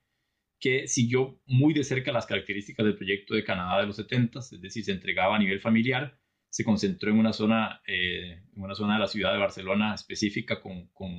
que 0.63 0.87
siguió 0.87 1.41
muy 1.45 1.75
de 1.75 1.83
cerca 1.83 2.13
las 2.13 2.25
características 2.25 2.87
del 2.87 2.97
proyecto 2.97 3.35
de 3.35 3.43
Canadá 3.43 3.81
de 3.81 3.87
los 3.89 3.97
70, 3.97 4.39
es 4.39 4.61
decir, 4.61 4.85
se 4.85 4.93
entregaba 4.93 5.35
a 5.35 5.39
nivel 5.41 5.61
familiar, 5.61 6.17
se 6.49 6.65
concentró 6.65 7.11
en 7.11 7.19
una 7.19 7.33
zona, 7.33 7.83
eh, 7.85 8.45
en 8.55 8.63
una 8.63 8.77
zona 8.77 8.95
de 8.95 9.01
la 9.01 9.09
ciudad 9.09 9.33
de 9.33 9.39
Barcelona 9.39 9.93
específica 9.93 10.61
con, 10.61 10.87
con 10.93 11.11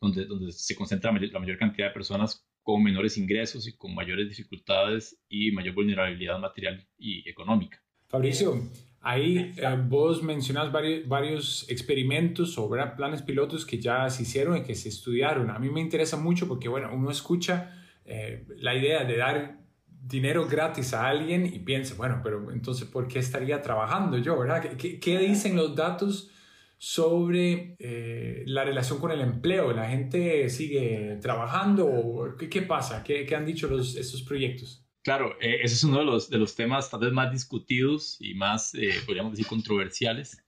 donde, 0.00 0.24
donde 0.24 0.52
se 0.52 0.74
concentra 0.74 1.12
la 1.12 1.40
mayor 1.40 1.58
cantidad 1.58 1.88
de 1.88 1.94
personas 1.94 2.46
con 2.62 2.82
menores 2.82 3.16
ingresos 3.16 3.66
y 3.66 3.76
con 3.76 3.94
mayores 3.94 4.28
dificultades 4.28 5.18
y 5.28 5.50
mayor 5.52 5.74
vulnerabilidad 5.74 6.38
material 6.38 6.86
y 6.98 7.28
económica. 7.28 7.82
Fabricio, 8.08 8.62
ahí 9.00 9.54
eh, 9.56 9.76
vos 9.86 10.22
mencionas 10.22 10.70
varios, 10.70 11.08
varios 11.08 11.66
experimentos 11.70 12.58
o 12.58 12.68
planes 12.96 13.22
pilotos 13.22 13.64
que 13.64 13.78
ya 13.78 14.08
se 14.10 14.22
hicieron 14.22 14.58
y 14.58 14.62
que 14.62 14.74
se 14.74 14.88
estudiaron. 14.88 15.50
A 15.50 15.58
mí 15.58 15.70
me 15.70 15.80
interesa 15.80 16.16
mucho 16.16 16.46
porque, 16.46 16.68
bueno, 16.68 16.90
uno 16.92 17.10
escucha 17.10 17.74
eh, 18.04 18.46
la 18.58 18.74
idea 18.74 19.04
de 19.04 19.16
dar 19.16 19.58
dinero 19.86 20.46
gratis 20.46 20.94
a 20.94 21.06
alguien 21.08 21.46
y 21.46 21.58
piensa, 21.58 21.94
bueno, 21.96 22.20
pero 22.22 22.50
entonces, 22.52 22.88
¿por 22.88 23.08
qué 23.08 23.18
estaría 23.18 23.60
trabajando 23.60 24.18
yo, 24.18 24.38
verdad? 24.38 24.76
¿Qué, 24.76 24.98
qué 25.00 25.18
dicen 25.18 25.56
los 25.56 25.74
datos 25.74 26.30
sobre 26.78 27.76
eh, 27.78 28.44
la 28.46 28.64
relación 28.64 28.98
con 28.98 29.10
el 29.10 29.20
empleo? 29.20 29.72
¿La 29.72 29.88
gente 29.88 30.48
sigue 30.48 31.18
trabajando 31.20 32.34
qué, 32.38 32.48
qué 32.48 32.62
pasa? 32.62 33.02
¿Qué, 33.04 33.26
¿Qué, 33.26 33.34
han 33.34 33.44
dicho 33.44 33.68
los, 33.68 33.96
estos 33.96 34.22
proyectos? 34.22 34.86
Claro, 35.02 35.36
eh, 35.40 35.58
ese 35.62 35.74
es 35.74 35.84
uno 35.84 35.98
de 35.98 36.04
los, 36.04 36.30
de 36.30 36.38
los 36.38 36.54
temas 36.54 36.90
tal 36.90 37.00
vez 37.00 37.12
más 37.12 37.30
discutidos 37.30 38.16
y 38.20 38.34
más, 38.34 38.72
podríamos 39.06 39.32
decir, 39.32 39.46
controversiales. 39.46 40.42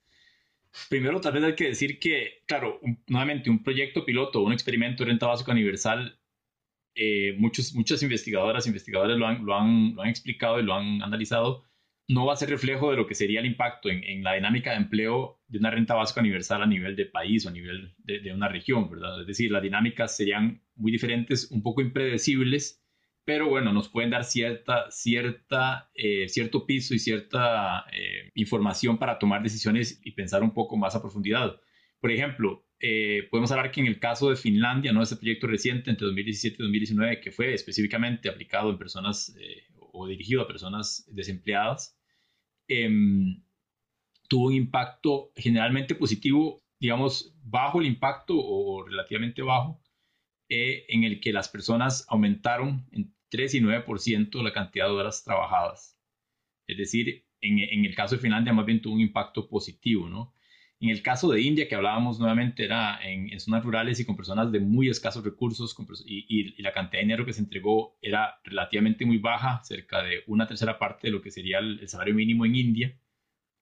Primero, 0.88 1.20
tal 1.20 1.32
vez 1.32 1.44
hay 1.44 1.54
que 1.54 1.68
decir 1.68 1.98
que, 1.98 2.42
claro, 2.46 2.80
nuevamente 3.08 3.50
un 3.50 3.62
proyecto 3.62 4.04
piloto, 4.04 4.40
un 4.40 4.52
experimento 4.52 5.02
de 5.02 5.10
renta 5.10 5.26
básica 5.26 5.52
universal 5.52 6.20
eh, 6.94 7.34
muchos, 7.38 7.74
muchas 7.74 8.02
investigadoras, 8.02 8.66
investigadores 8.66 9.16
lo 9.16 9.26
han, 9.26 9.44
lo, 9.44 9.54
han, 9.54 9.94
lo 9.94 10.02
han, 10.02 10.08
explicado 10.08 10.58
y 10.58 10.64
lo 10.64 10.74
han 10.74 11.02
analizado, 11.02 11.64
no 12.10 12.26
va 12.26 12.32
a 12.32 12.36
ser 12.36 12.50
reflejo 12.50 12.90
de 12.90 12.96
lo 12.96 13.06
que 13.06 13.14
sería 13.14 13.38
el 13.38 13.46
impacto 13.46 13.88
en, 13.88 14.02
en, 14.02 14.24
la 14.24 14.34
dinámica 14.34 14.72
de 14.72 14.78
empleo 14.78 15.40
de 15.46 15.58
una 15.58 15.70
renta 15.70 15.94
básica 15.94 16.20
universal 16.20 16.60
a 16.60 16.66
nivel 16.66 16.96
de 16.96 17.06
país 17.06 17.46
o 17.46 17.50
a 17.50 17.52
nivel 17.52 17.94
de, 17.98 18.32
una 18.34 18.48
región, 18.48 18.90
¿verdad? 18.90 19.20
Es 19.20 19.28
decir, 19.28 19.52
las 19.52 19.62
dinámicas 19.62 20.16
serían 20.16 20.60
muy 20.74 20.90
diferentes, 20.90 21.52
un 21.52 21.62
poco 21.62 21.82
impredecibles, 21.82 22.84
pero 23.24 23.48
bueno, 23.48 23.72
nos 23.72 23.88
pueden 23.88 24.10
dar 24.10 24.24
cierta, 24.24 24.90
cierta, 24.90 25.88
eh, 25.94 26.28
cierto 26.28 26.66
piso 26.66 26.94
y 26.94 26.98
cierta 26.98 27.84
eh, 27.92 28.30
información 28.34 28.98
para 28.98 29.20
tomar 29.20 29.44
decisiones 29.44 30.00
y 30.04 30.10
pensar 30.10 30.42
un 30.42 30.52
poco 30.52 30.76
más 30.76 30.96
a 30.96 31.02
profundidad. 31.02 31.60
Por 32.00 32.10
ejemplo, 32.10 32.66
eh, 32.80 33.28
podemos 33.30 33.52
hablar 33.52 33.70
que 33.70 33.82
en 33.82 33.86
el 33.86 34.00
caso 34.00 34.30
de 34.30 34.36
Finlandia, 34.36 34.92
¿no? 34.92 35.00
ese 35.00 35.16
proyecto 35.16 35.46
reciente 35.46 35.90
entre 35.90 36.06
2017 36.06 36.56
y 36.58 36.62
2019, 36.64 37.20
que 37.20 37.30
fue 37.30 37.54
específicamente 37.54 38.28
aplicado 38.28 38.70
en 38.70 38.78
personas 38.78 39.32
o 39.92 40.06
dirigido 40.08 40.42
a 40.42 40.48
personas 40.48 41.06
desempleadas, 41.12 41.99
em, 42.70 43.42
tuvo 44.28 44.46
un 44.46 44.54
impacto 44.54 45.32
generalmente 45.36 45.94
positivo, 45.94 46.62
digamos, 46.78 47.34
bajo 47.42 47.80
el 47.80 47.86
impacto 47.86 48.34
o 48.36 48.84
relativamente 48.86 49.42
bajo, 49.42 49.82
eh, 50.48 50.86
en 50.88 51.04
el 51.04 51.20
que 51.20 51.32
las 51.32 51.48
personas 51.48 52.06
aumentaron 52.08 52.86
en 52.92 53.14
3 53.28 53.54
y 53.56 53.60
9% 53.60 54.42
la 54.42 54.52
cantidad 54.52 54.86
de 54.86 54.92
horas 54.92 55.24
trabajadas. 55.24 55.98
Es 56.66 56.78
decir, 56.78 57.26
en, 57.40 57.58
en, 57.58 57.84
el 57.84 57.94
caso 57.94 58.14
de 58.14 58.22
Finlandia 58.22 58.52
más 58.52 58.66
bien 58.66 58.80
tuvo 58.80 58.94
un 58.94 59.00
impacto 59.00 59.48
positivo, 59.48 60.08
¿no? 60.08 60.32
En 60.80 60.88
el 60.88 61.02
caso 61.02 61.30
de 61.30 61.42
India, 61.42 61.68
que 61.68 61.74
hablábamos 61.74 62.18
nuevamente, 62.18 62.64
era 62.64 62.98
en, 63.06 63.38
zonas 63.38 63.62
rurales 63.62 64.00
y 64.00 64.06
con 64.06 64.16
personas 64.16 64.50
de 64.50 64.60
muy 64.60 64.88
escasos 64.88 65.22
recursos 65.22 65.76
y, 66.06 66.62
la 66.62 66.72
cantidad 66.72 67.00
de 67.00 67.04
dinero 67.04 67.26
que 67.26 67.34
se 67.34 67.42
entregó 67.42 67.98
era 68.00 68.40
relativamente 68.44 69.04
muy 69.04 69.18
baja, 69.18 69.62
cerca 69.62 70.02
de 70.02 70.22
una 70.26 70.46
tercera 70.46 70.78
parte 70.78 71.08
de 71.08 71.12
lo 71.12 71.20
que 71.20 71.30
sería 71.30 71.58
el, 71.58 71.86
salario 71.86 72.14
mínimo 72.14 72.46
en 72.46 72.56
India. 72.56 72.98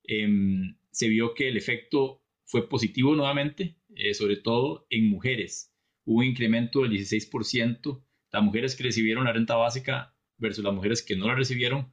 Em, 0.04 0.76
se 0.92 1.08
vio 1.08 1.34
que 1.34 1.48
el 1.48 1.56
efecto 1.56 2.22
fue 2.44 2.68
positivo 2.68 3.16
nuevamente, 3.16 3.76
eh, 3.96 4.14
sobre 4.14 4.36
todo 4.36 4.86
en 4.88 5.10
mujeres. 5.10 5.74
Hubo 6.04 6.20
un 6.20 6.24
incremento 6.24 6.82
del 6.82 6.92
16%. 6.92 8.00
Las 8.30 8.42
mujeres 8.44 8.76
que 8.76 8.84
recibieron 8.84 9.24
la 9.24 9.32
renta 9.32 9.56
básica 9.56 10.14
versus 10.36 10.64
las 10.64 10.74
mujeres 10.74 11.02
que 11.02 11.16
no 11.16 11.26
la 11.26 11.34
recibieron 11.34 11.92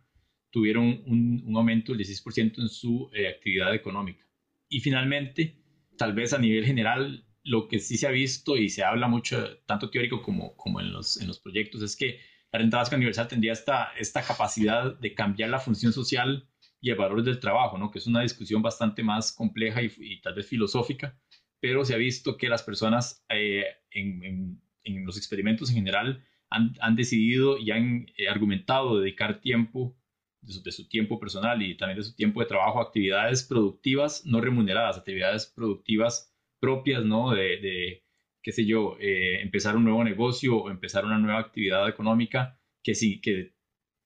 tuvieron 0.52 1.04
un, 1.08 1.54
aumento 1.56 1.94
del 1.94 2.06
16% 2.06 2.62
en 2.62 2.70
su 2.70 3.10
eh, 3.14 3.28
actividad 3.28 3.74
económica. 3.74 4.25
Y 4.70 4.80
finalmente, 4.80 5.58
tal 5.98 6.14
vez 6.14 6.34
a 6.34 6.40
nivel 6.40 6.66
general, 6.66 7.26
lo 7.44 7.68
que 7.68 7.80
sí 7.80 7.98
se 7.98 8.08
ha 8.08 8.12
visto 8.12 8.58
y 8.58 8.70
se 8.70 8.84
habla 8.84 9.08
mucho, 9.08 9.58
tanto 9.66 9.90
teórico 9.90 10.22
como, 10.22 10.56
como 10.58 10.82
en, 10.82 10.92
los, 10.92 11.22
en 11.22 11.28
los 11.28 11.40
proyectos, 11.40 11.82
es 11.82 11.96
que 11.96 12.20
la 12.52 12.60
renta 12.60 12.78
básica 12.78 12.96
universal 12.98 13.28
tendría 13.28 13.54
esta, 13.54 13.92
esta 14.00 14.24
capacidad 14.24 14.98
de 14.98 15.14
cambiar 15.14 15.50
la 15.50 15.60
función 15.60 15.94
social 15.94 16.50
y 16.82 16.90
el 16.90 16.96
valor 16.96 17.24
del 17.24 17.40
trabajo, 17.40 17.78
¿no? 17.78 17.92
que 17.92 18.00
es 18.00 18.08
una 18.08 18.22
discusión 18.22 18.62
bastante 18.62 19.04
más 19.04 19.32
compleja 19.32 19.82
y, 19.82 20.22
tal 20.22 20.36
vez 20.36 20.48
filosófica, 20.48 21.18
pero 21.60 21.84
se 21.84 21.94
ha 21.94 21.98
visto 21.98 22.38
que 22.38 22.50
las 22.50 22.64
personas 22.64 23.26
eh, 23.30 23.66
en, 23.92 24.62
en, 24.84 25.06
los 25.06 25.18
experimentos 25.18 25.70
en 25.70 25.76
general 25.76 26.24
han, 26.50 26.76
han 26.80 26.96
decidido 26.96 27.58
y 27.58 27.72
han 27.72 28.08
eh, 28.18 28.28
argumentado 28.28 29.00
dedicar 29.00 29.42
tiempo 29.42 29.98
de 30.46 30.72
su, 30.72 30.88
tiempo 30.88 31.20
personal 31.20 31.62
y 31.62 31.76
también 31.78 31.98
de 31.98 32.04
su 32.04 32.16
tiempo 32.16 32.40
de 32.40 32.48
trabajo, 32.48 32.80
actividades 32.82 33.44
productivas 33.44 34.26
no 34.26 34.42
remuneradas, 34.42 34.98
actividades 34.98 35.48
productivas 35.48 36.34
propias, 36.60 37.04
¿no? 37.04 37.32
De, 37.32 37.58
de 37.60 38.04
qué 38.42 38.52
sé 38.52 38.66
yo, 38.66 38.98
eh, 39.00 39.42
empezar 39.42 39.76
un 39.76 39.86
nuevo 39.86 40.04
negocio 40.04 40.58
o 40.58 40.70
empezar 40.70 41.06
una 41.06 41.18
nueva 41.18 41.40
actividad 41.40 41.90
económica 41.90 42.60
que 42.84 42.94
si, 42.94 43.20
que 43.20 43.56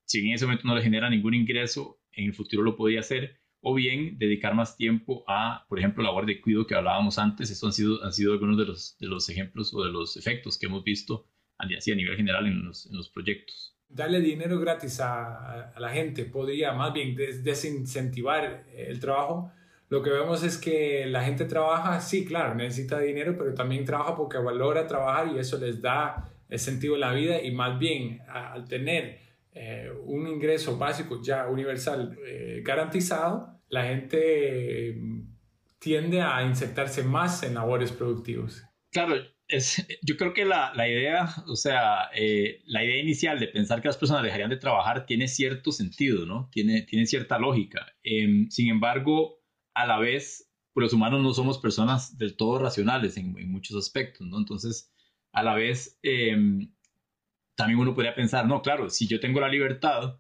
si 0.05 0.19
en 0.19 0.33
ese 0.33 0.45
momento 0.45 0.67
no 0.67 0.75
le 0.75 0.81
genera 0.81 1.09
ningún 1.09 1.33
ingreso, 1.33 1.99
en 2.13 2.25
el 2.27 2.33
futuro 2.33 2.63
lo 2.63 2.77
podría 2.77 3.01
hacer, 3.01 3.39
o 3.61 3.73
bien 3.73 4.17
dedicar 4.17 4.55
más 4.55 4.77
tiempo 4.77 5.25
a, 5.27 5.65
por 5.67 5.79
ejemplo, 5.79 6.03
labor 6.03 6.25
de 6.25 6.39
cuidado 6.39 6.65
que 6.65 6.75
hablábamos 6.75 7.19
antes. 7.19 7.51
Estos 7.51 7.67
han 7.67 7.73
sido, 7.73 8.03
han 8.03 8.13
sido 8.13 8.31
algunos 8.31 8.57
de 8.57 8.65
los, 8.65 8.97
de 8.99 9.07
los 9.07 9.29
ejemplos 9.29 9.73
o 9.73 9.83
de 9.83 9.91
los 9.91 10.15
efectos 10.15 10.57
que 10.57 10.67
hemos 10.67 10.83
visto 10.83 11.27
así 11.57 11.91
a 11.91 11.95
nivel 11.95 12.15
general 12.15 12.47
en 12.47 12.63
los, 12.63 12.85
en 12.85 12.95
los 12.95 13.09
proyectos 13.09 13.78
darle 13.89 14.21
dinero 14.21 14.59
gratis 14.59 14.99
a, 15.01 15.73
la 15.77 15.89
gente 15.89 16.25
podría 16.25 16.73
más 16.73 16.93
bien 16.93 17.15
desincentivar 17.15 18.63
el 18.75 18.99
trabajo. 18.99 19.51
Lo 19.89 20.03
que 20.03 20.11
vemos 20.11 20.43
es 20.43 20.57
que 20.57 21.07
la 21.07 21.23
gente 21.23 21.45
trabaja, 21.45 21.99
sí, 21.99 22.23
claro, 22.23 22.53
necesita 22.53 22.99
dinero, 22.99 23.35
pero 23.37 23.55
también 23.55 23.85
trabaja 23.85 24.15
porque 24.15 24.37
valora 24.37 24.85
trabajar 24.85 25.29
y 25.33 25.39
eso 25.39 25.57
les 25.57 25.81
da 25.81 26.29
el 26.47 26.59
sentido 26.59 26.93
de 26.93 26.99
la 26.99 27.13
vida 27.13 27.41
y 27.41 27.51
más 27.51 27.79
bien 27.79 28.21
al 28.27 28.67
tener 28.67 29.19
eh, 29.53 29.91
un 30.05 30.27
ingreso 30.27 30.77
básico 30.77 31.21
ya 31.21 31.47
universal 31.47 32.17
eh, 32.25 32.61
garantizado, 32.63 33.59
la 33.69 33.85
gente 33.85 34.95
mm, 34.95 35.21
tiende 35.79 36.21
a 36.21 36.43
insertarse 36.43 37.03
más 37.03 37.41
en 37.43 37.55
labores 37.55 37.91
productivos. 37.91 38.63
Claro, 38.91 39.15
yo 40.03 40.17
creo 40.17 40.33
que 40.33 40.45
la, 40.45 40.71
la 40.75 40.87
idea, 40.87 41.27
o 41.47 41.55
sea, 41.55 42.09
eh, 42.13 42.61
la 42.65 42.83
idea 42.83 43.01
inicial 43.01 43.39
de 43.39 43.47
pensar 43.47 43.81
que 43.81 43.87
las 43.87 43.97
personas 43.97 44.23
dejarían 44.23 44.49
de 44.49 44.57
trabajar 44.57 45.05
tiene 45.05 45.27
cierto 45.27 45.71
sentido, 45.71 46.25
¿no? 46.25 46.49
Tiene, 46.51 46.83
tiene 46.83 47.05
cierta 47.05 47.39
lógica. 47.39 47.87
Em, 48.03 48.49
sin 48.49 48.69
embargo, 48.69 49.39
a 49.73 49.87
la 49.87 49.99
vez, 49.99 50.51
los 50.75 50.93
humanos 50.93 51.21
no 51.21 51.33
somos 51.33 51.57
personas 51.57 52.17
del 52.17 52.37
todo 52.37 52.59
racionales 52.59 53.17
en, 53.17 53.37
en 53.37 53.51
muchos 53.51 53.75
aspectos, 53.77 54.27
¿no? 54.27 54.37
Entonces, 54.37 54.93
a 55.31 55.43
la 55.43 55.55
vez, 55.55 55.97
em, 56.03 56.71
también 57.55 57.79
uno 57.79 57.93
podría 57.93 58.15
pensar, 58.15 58.47
no, 58.47 58.61
claro, 58.61 58.89
si 58.89 59.07
yo 59.07 59.19
tengo 59.19 59.39
la 59.39 59.49
libertad 59.49 60.19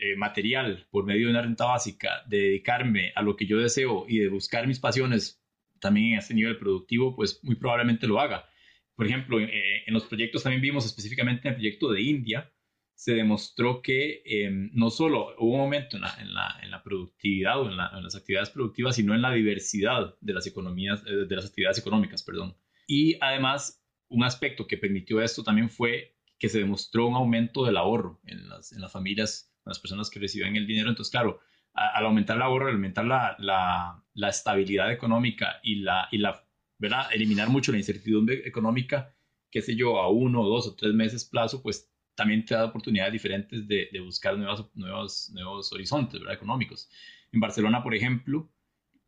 eh, 0.00 0.16
material 0.16 0.86
por 0.90 1.04
medio 1.04 1.26
de 1.26 1.32
una 1.32 1.42
renta 1.42 1.64
básica 1.64 2.22
de 2.28 2.38
dedicarme 2.38 3.12
a 3.16 3.22
lo 3.22 3.36
que 3.36 3.46
yo 3.46 3.58
deseo 3.58 4.04
y 4.08 4.18
de 4.18 4.28
buscar 4.28 4.66
mis 4.66 4.78
pasiones 4.78 5.42
también 5.80 6.12
en 6.12 6.18
este 6.18 6.34
nivel 6.34 6.58
productivo, 6.58 7.14
pues 7.14 7.40
muy 7.42 7.56
probablemente 7.56 8.06
lo 8.06 8.20
haga. 8.20 8.48
Por 8.94 9.06
ejemplo, 9.06 9.40
eh, 9.40 9.84
en 9.86 9.94
los 9.94 10.04
proyectos 10.04 10.42
también 10.42 10.60
vimos 10.60 10.84
específicamente 10.84 11.46
en 11.46 11.54
el 11.54 11.60
proyecto 11.60 11.90
de 11.92 12.02
India, 12.02 12.52
se 12.98 13.14
demostró 13.14 13.80
que 13.80 14.22
em, 14.24 14.70
no 14.74 14.90
solo 14.90 15.32
hubo 15.38 15.54
un 15.54 15.60
aumento 15.60 15.94
en 15.94 16.02
la, 16.02 16.16
en 16.20 16.34
la, 16.34 16.58
en 16.64 16.72
la 16.72 16.82
productividad 16.82 17.60
o 17.60 17.70
en, 17.70 17.76
las 17.76 18.16
actividades 18.16 18.50
productivas, 18.50 18.96
sino 18.96 19.14
en 19.14 19.22
la 19.22 19.30
diversidad 19.30 20.16
de 20.20 20.32
las 20.32 20.48
economías, 20.48 21.04
eh, 21.06 21.26
de 21.28 21.36
las 21.36 21.46
actividades 21.46 21.78
económicas, 21.78 22.24
perdón. 22.24 22.56
Y 22.88 23.16
además, 23.20 23.80
un 24.08 24.24
aspecto 24.24 24.66
que 24.66 24.78
permitió 24.78 25.20
esto 25.20 25.44
también 25.44 25.70
fue 25.70 26.16
que 26.40 26.48
se 26.48 26.58
demostró 26.58 27.06
un 27.06 27.14
aumento 27.14 27.64
del 27.64 27.76
ahorro 27.76 28.20
en 28.24 28.48
las, 28.48 28.72
en 28.72 28.80
las 28.80 28.90
familias, 28.90 29.54
en 29.64 29.70
las 29.70 29.78
personas 29.78 30.10
que 30.10 30.18
recibían 30.18 30.56
el 30.56 30.66
dinero. 30.66 30.88
Entonces, 30.88 31.12
claro, 31.12 31.38
al 31.78 32.06
aumentar 32.06 32.36
el 32.36 32.42
ahorro, 32.42 32.68
al 32.68 32.74
aumentar 32.74 33.04
la, 33.04 33.36
la, 33.38 34.02
la 34.14 34.28
estabilidad 34.28 34.90
económica 34.92 35.60
y 35.62 35.76
la, 35.76 36.08
y 36.10 36.18
la 36.18 36.44
¿verdad? 36.78 37.08
eliminar 37.12 37.48
mucho 37.48 37.72
la 37.72 37.78
incertidumbre 37.78 38.46
económica, 38.46 39.14
qué 39.50 39.62
sé 39.62 39.76
yo, 39.76 39.98
a 39.98 40.08
uno, 40.08 40.44
dos 40.44 40.66
o 40.66 40.74
tres 40.74 40.92
meses 40.92 41.24
plazo, 41.24 41.62
pues 41.62 41.90
también 42.14 42.44
te 42.44 42.54
da 42.54 42.64
oportunidades 42.64 43.12
diferentes 43.12 43.66
de, 43.68 43.88
de 43.92 44.00
buscar 44.00 44.36
nuevos, 44.36 44.70
nuevos, 44.74 45.30
nuevos 45.32 45.72
horizontes 45.72 46.20
¿verdad? 46.20 46.34
económicos. 46.34 46.90
En 47.32 47.40
Barcelona, 47.40 47.82
por 47.82 47.94
ejemplo, 47.94 48.50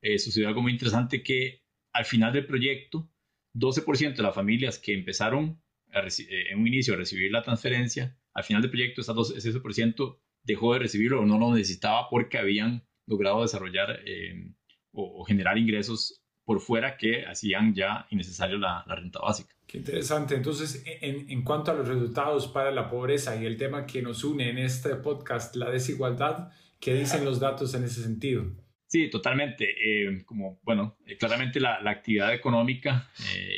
eh, 0.00 0.18
sucedió 0.18 0.48
algo 0.48 0.62
muy 0.62 0.72
interesante 0.72 1.22
que 1.22 1.64
al 1.92 2.04
final 2.04 2.32
del 2.32 2.46
proyecto, 2.46 3.10
12% 3.54 4.14
de 4.14 4.22
las 4.22 4.34
familias 4.34 4.78
que 4.78 4.94
empezaron 4.94 5.60
eh, 5.92 6.50
en 6.50 6.60
un 6.60 6.68
inicio 6.68 6.94
a 6.94 6.96
recibir 6.96 7.32
la 7.32 7.42
transferencia 7.42 8.16
al 8.32 8.44
final 8.44 8.62
del 8.62 8.70
proyecto 8.70 9.00
ese 9.00 9.12
12% 9.12 10.18
dejó 10.42 10.72
de 10.72 10.80
recibirlo 10.80 11.20
o 11.20 11.26
no 11.26 11.38
lo 11.38 11.54
necesitaba 11.54 12.08
porque 12.08 12.38
habían 12.38 12.84
logrado 13.06 13.42
desarrollar 13.42 14.00
eh, 14.06 14.50
o, 14.92 15.24
generar 15.24 15.58
ingresos 15.58 16.22
por 16.44 16.60
fuera 16.60 16.96
que 16.96 17.26
hacían 17.26 17.74
ya 17.74 18.06
innecesario 18.10 18.58
la, 18.58 18.84
renta 18.86 19.20
básica. 19.20 19.54
Qué 19.66 19.78
interesante. 19.78 20.34
Entonces, 20.34 20.82
en, 20.84 21.30
en, 21.30 21.42
cuanto 21.42 21.70
a 21.70 21.74
los 21.74 21.86
resultados 21.86 22.48
para 22.48 22.72
la 22.72 22.88
pobreza 22.88 23.40
y 23.40 23.46
el 23.46 23.56
tema 23.56 23.86
que 23.86 24.02
nos 24.02 24.24
une 24.24 24.50
en 24.50 24.58
este 24.58 24.96
podcast, 24.96 25.54
la 25.54 25.70
desigualdad, 25.70 26.50
¿qué 26.80 26.94
dicen 26.94 27.24
los 27.24 27.38
datos 27.38 27.74
en 27.74 27.84
ese 27.84 28.02
sentido? 28.02 28.46
Sí, 28.86 29.08
totalmente. 29.08 29.64
Eh, 29.64 30.24
como, 30.24 30.58
bueno, 30.64 30.98
eh, 31.06 31.16
claramente 31.16 31.60
la, 31.60 31.80
la, 31.80 31.92
actividad 31.92 32.34
económica 32.34 33.08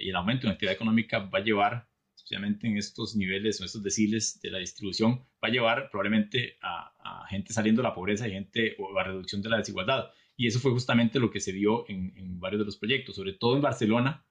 y 0.03 0.11
el 0.11 0.17
aumento 0.17 0.43
de 0.43 0.49
la 0.49 0.53
actividad 0.53 0.75
económica 0.75 1.21
va 1.21 1.39
a 1.39 1.43
llevar 1.43 1.89
especialmente 2.23 2.69
en 2.69 2.79
estos 2.79 3.17
niveles 3.17 3.61
o 3.61 3.65
estos 3.65 3.83
deciles 3.83 4.41
de 4.41 4.51
la 4.51 4.59
distribución, 4.59 5.19
va 5.43 5.49
a 5.49 5.51
llevar 5.51 5.91
probablemente 5.91 6.57
a, 6.63 6.91
gente 7.29 7.53
saliendo 7.53 7.83
de 7.83 7.89
la 7.89 7.95
pobreza 7.95 8.29
y 8.29 8.33
gente 8.33 8.77
o 8.79 8.97
a 8.99 9.05
reducción 9.05 9.43
de 9.43 9.49
la 9.49 9.57
desigualdad. 9.57 10.11
Y 10.37 10.47
eso 10.47 10.61
fue 10.61 10.71
justamente 10.71 11.19
lo 11.19 11.31
que 11.31 11.41
se 11.41 11.53
vio 11.53 11.89
en, 11.89 12.39
varios 12.39 12.61
de 12.61 12.67
los 12.67 12.77
proyectos, 12.77 13.17
sobre 13.17 13.33
todo 13.33 13.57
en 13.57 13.63
Barcelona, 13.63 14.25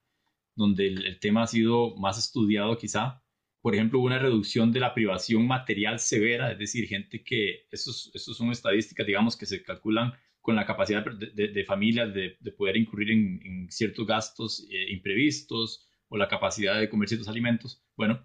donde 0.56 0.88
el, 0.88 1.20
tema 1.20 1.44
ha 1.44 1.48
sido 1.48 1.96
más 1.98 2.18
estudiado 2.18 2.78
quizá. 2.78 3.24
Por 3.62 3.76
ejemplo, 3.76 4.00
hubo 4.00 4.08
una 4.08 4.20
reducción 4.20 4.72
de 4.72 4.80
la 4.80 4.94
privación 4.94 5.48
material 5.48 6.00
severa, 6.00 6.52
es 6.52 6.60
decir, 6.60 6.88
gente 6.88 7.24
que, 7.24 7.68
esos, 7.72 8.12
son 8.14 8.52
estadísticas, 8.52 9.06
digamos, 9.06 9.36
que 9.36 9.46
se 9.46 9.64
calculan 9.64 10.14
con 10.42 10.56
la 10.56 10.66
capacidad 10.66 11.04
de, 11.06 11.66
familias 11.66 12.14
de, 12.14 12.52
poder 12.58 12.78
incurrir 12.78 13.12
en, 13.12 13.68
ciertos 13.70 14.06
gastos 14.08 14.66
eh, 14.70 14.92
imprevistos 14.92 15.91
o 16.12 16.18
la 16.18 16.28
capacidad 16.28 16.78
de 16.78 16.90
comer 16.90 17.08
ciertos 17.08 17.30
alimentos, 17.30 17.82
bueno, 17.96 18.22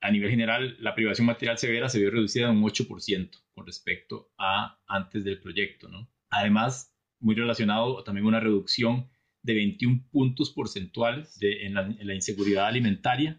a 0.00 0.10
nivel 0.10 0.30
general, 0.30 0.76
la 0.80 0.94
privación 0.94 1.26
material 1.26 1.58
severa 1.58 1.90
se 1.90 2.00
vio 2.00 2.10
reducida 2.10 2.50
un 2.50 2.62
8% 2.62 3.30
con 3.52 3.66
respecto 3.66 4.32
a 4.38 4.80
antes 4.86 5.22
del 5.22 5.38
proyecto, 5.38 5.88
¿no? 5.88 6.10
Además, 6.30 6.96
muy 7.18 7.34
relacionado 7.34 8.02
también 8.04 8.26
una 8.26 8.40
reducción 8.40 9.10
de 9.42 9.54
21 9.54 10.08
puntos 10.10 10.50
porcentuales 10.50 11.38
en, 11.42 11.74
la, 11.74 12.14
inseguridad 12.14 12.66
alimentaria 12.66 13.38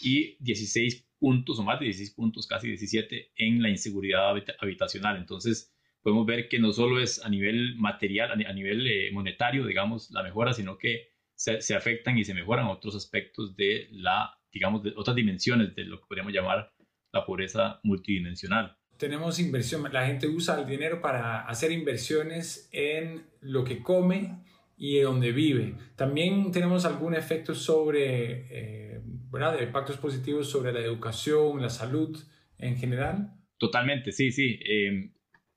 y 0.00 0.36
16 0.38 1.08
puntos 1.18 1.58
o 1.58 1.64
más 1.64 1.80
de 1.80 1.86
16 1.86 2.12
puntos, 2.12 2.46
casi 2.46 2.68
17 2.68 3.32
en 3.36 3.60
la 3.60 3.70
inseguridad 3.70 4.36
habitacional. 4.60 5.16
Entonces, 5.16 5.74
podemos 6.00 6.26
ver 6.26 6.48
que 6.48 6.60
no 6.60 6.72
solo 6.72 7.00
es 7.00 7.24
a 7.24 7.28
nivel 7.28 7.74
material, 7.74 8.30
a, 8.30 8.52
nivel 8.52 8.86
eh, 8.86 9.10
monetario, 9.12 9.66
digamos, 9.66 10.12
la 10.12 10.22
mejora, 10.22 10.52
sino 10.52 10.78
que 10.78 11.15
se, 11.36 11.74
afectan 11.74 12.18
y 12.18 12.24
se 12.24 12.34
mejoran 12.34 12.66
otros 12.66 12.96
aspectos 12.96 13.54
de 13.56 13.88
la, 13.92 14.38
digamos, 14.52 14.82
de 14.82 14.92
otras 14.96 15.14
dimensiones 15.14 15.74
de 15.76 15.84
lo 15.84 16.00
que 16.00 16.06
podríamos 16.08 16.32
llamar 16.32 16.72
la 17.12 17.24
pobreza 17.24 17.80
multidimensional. 17.84 18.76
Tenemos 18.96 19.38
inversión, 19.38 19.86
la 19.92 20.06
gente 20.06 20.26
usa 20.26 20.58
el 20.58 20.66
dinero 20.66 21.02
para 21.02 21.46
hacer 21.46 21.70
inversiones 21.70 22.68
en 22.72 23.26
lo 23.40 23.62
que 23.62 23.82
come 23.82 24.42
y 24.78 24.98
en 24.98 25.04
donde 25.04 25.32
vive. 25.32 25.74
También 25.96 26.50
tenemos 26.50 26.86
algún 26.86 27.14
efecto 27.14 27.54
sobre, 27.54 28.46
eh, 28.50 29.00
¿verdad? 29.30 29.58
De 29.58 29.64
impactos 29.64 29.98
positivos 29.98 30.50
sobre 30.50 30.72
la 30.72 30.80
educación, 30.80 31.60
la 31.60 31.68
salud 31.68 32.18
en 32.58 32.76
general. 32.76 33.34
Totalmente, 33.58 34.12
sí, 34.12 34.32
sí. 34.32 34.58
Eh, 34.66 35.12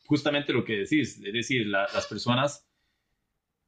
justamente 0.06 0.52
lo 0.52 0.66
que 0.66 0.80
decís, 0.80 1.22
es 1.24 1.34
decir, 1.34 1.68
las 1.68 2.08
personas 2.08 2.69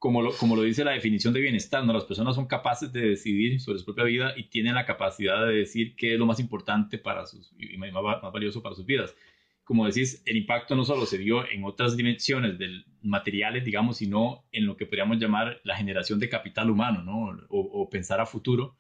como 0.02 0.24
lo, 0.24 0.36
como 0.36 0.56
lo 0.56 0.64
dice 0.64 0.84
la 0.84 0.94
definición 0.94 1.32
de 1.32 1.42
bienestar, 1.42 1.86
¿no? 1.86 1.94
las 1.94 2.06
personas 2.06 2.34
son 2.34 2.48
capaces 2.48 2.92
de 2.92 3.02
decidir 3.02 3.62
sobre 3.62 3.78
su 3.78 3.86
propia 3.86 4.06
vida 4.06 4.34
y 4.36 4.46
tienen 4.46 4.74
la 4.74 4.88
capacidad 4.88 5.46
de 5.46 5.54
decir 5.54 5.96
qué 5.96 6.14
es 6.14 6.20
lo 6.20 6.26
más 6.26 6.40
importante 6.40 6.98
para 6.98 7.28
sus, 7.28 7.54
y 7.56 7.78
más, 7.78 7.94
más 7.94 8.34
valioso 8.34 8.64
para 8.64 8.74
sus 8.74 8.88
vidas. 8.88 9.16
Como 9.64 9.86
decís, 9.86 10.24
el 10.26 10.38
impacto 10.38 10.76
no 10.76 10.86
solo 10.86 11.06
se 11.06 11.20
dio 11.20 11.48
en 11.48 11.64
otras 11.64 11.96
dimensiones 11.96 12.58
del 12.58 12.84
materiales, 13.04 13.64
digamos, 13.64 13.98
sino 13.98 14.44
en 14.52 14.66
lo 14.66 14.76
que 14.76 14.88
podríamos 14.88 15.20
llamar 15.20 15.62
la 15.64 15.78
generación 15.78 16.18
de 16.18 16.30
capital 16.30 16.72
humano, 16.72 17.04
¿no? 17.04 17.40
O, 17.50 17.88
pensar 17.92 18.20
a 18.20 18.26
futuro. 18.26 18.76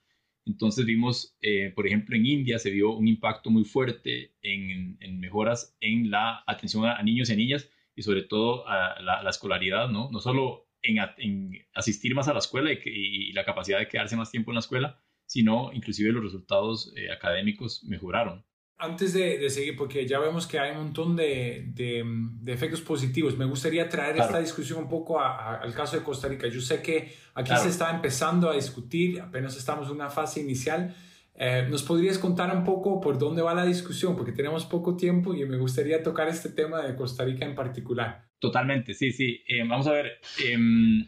Entonces 0.48 0.88
vimos, 0.88 1.38
eh, 1.44 1.72
por 1.76 1.86
ejemplo, 1.86 2.16
en 2.16 2.26
India 2.26 2.58
se 2.58 2.72
vio 2.72 2.94
un 2.94 3.08
impacto 3.08 3.52
muy 3.52 3.64
fuerte 3.64 4.34
en, 4.42 4.98
en 5.00 5.20
mejoras 5.20 5.78
en 5.82 6.10
la 6.10 6.44
atención 6.48 6.84
a, 6.88 7.00
niños 7.04 7.30
y 7.30 7.36
niñas 7.36 7.70
y 7.96 8.02
sobre 8.02 8.24
todo 8.24 8.68
a 8.68 9.00
la, 9.02 9.22
la 9.22 9.30
escolaridad, 9.30 9.88
¿no? 9.88 10.10
No 10.10 10.20
solo 10.20 10.66
en, 10.84 11.52
asistir 11.74 12.16
más 12.16 12.28
a 12.28 12.34
la 12.34 12.40
escuela 12.40 12.72
y, 12.72 13.32
la 13.34 13.46
capacidad 13.46 13.80
de 13.80 13.88
quedarse 13.88 14.16
más 14.16 14.32
tiempo 14.32 14.52
en 14.52 14.56
la 14.56 14.62
escuela, 14.62 15.00
sino 15.26 15.72
inclusive 15.74 16.12
los 16.12 16.24
resultados 16.24 16.94
eh, 16.96 17.12
académicos 17.12 17.84
mejoraron. 17.86 18.46
Antes 18.78 19.14
de, 19.14 19.48
seguir, 19.52 19.78
porque 19.78 20.08
ya 20.08 20.18
vemos 20.18 20.48
que 20.48 20.58
hay 20.58 20.72
un 20.72 20.78
montón 20.78 21.16
de, 21.16 21.66
de, 21.68 22.04
efectos 22.52 22.82
positivos, 22.82 23.38
me 23.38 23.46
gustaría 23.46 23.88
traer 23.88 24.18
esta 24.18 24.40
discusión 24.40 24.80
un 24.80 24.90
poco 24.90 25.22
al 25.22 25.72
caso 25.76 25.98
de 25.98 26.04
Costa 26.04 26.28
Rica. 26.28 26.48
Yo 26.48 26.60
sé 26.62 26.82
que 26.82 27.14
aquí 27.36 27.56
se 27.58 27.70
está 27.70 27.92
empezando 27.92 28.50
a 28.50 28.56
discutir, 28.56 29.22
apenas 29.22 29.56
estamos 29.56 29.88
en 29.88 29.94
una 29.94 30.10
fase 30.10 30.42
inicial. 30.42 30.96
Eh, 31.36 31.68
¿Nos 31.70 31.84
podrías 31.84 32.18
contar 32.18 32.56
un 32.58 32.64
poco 32.64 33.00
por 33.00 33.20
dónde 33.20 33.44
va 33.44 33.54
la 33.54 33.66
discusión? 33.66 34.16
Porque 34.16 34.32
tenemos 34.32 34.66
poco 34.66 34.98
tiempo 34.98 35.36
y 35.36 35.46
me 35.46 35.58
gustaría 35.58 36.02
tocar 36.02 36.28
este 36.28 36.50
tema 36.50 36.82
de 36.82 36.96
Costa 36.96 37.24
Rica 37.24 37.46
en 37.46 37.54
particular. 37.54 38.31
Totalmente, 38.42 38.96
sí, 38.96 39.12
sí. 39.12 39.44
Eh, 39.48 39.64
vamos 39.68 39.86
a 39.86 39.92
ver, 39.92 40.20
em, 40.44 41.08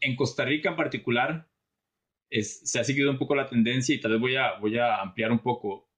en 0.00 0.16
Costa 0.16 0.44
Rica 0.44 0.70
en 0.70 0.76
particular 0.76 1.48
se 2.30 2.78
ha 2.78 2.84
seguido 2.84 3.10
un 3.10 3.18
poco 3.18 3.34
la 3.34 3.48
tendencia 3.48 3.94
y 3.94 4.00
tal 4.00 4.12
vez 4.12 4.20
voy 4.20 4.36
a, 4.36 4.58
voy 4.60 4.78
a 4.78 5.00
ampliar 5.00 5.32
un 5.32 5.40
poco 5.40 5.90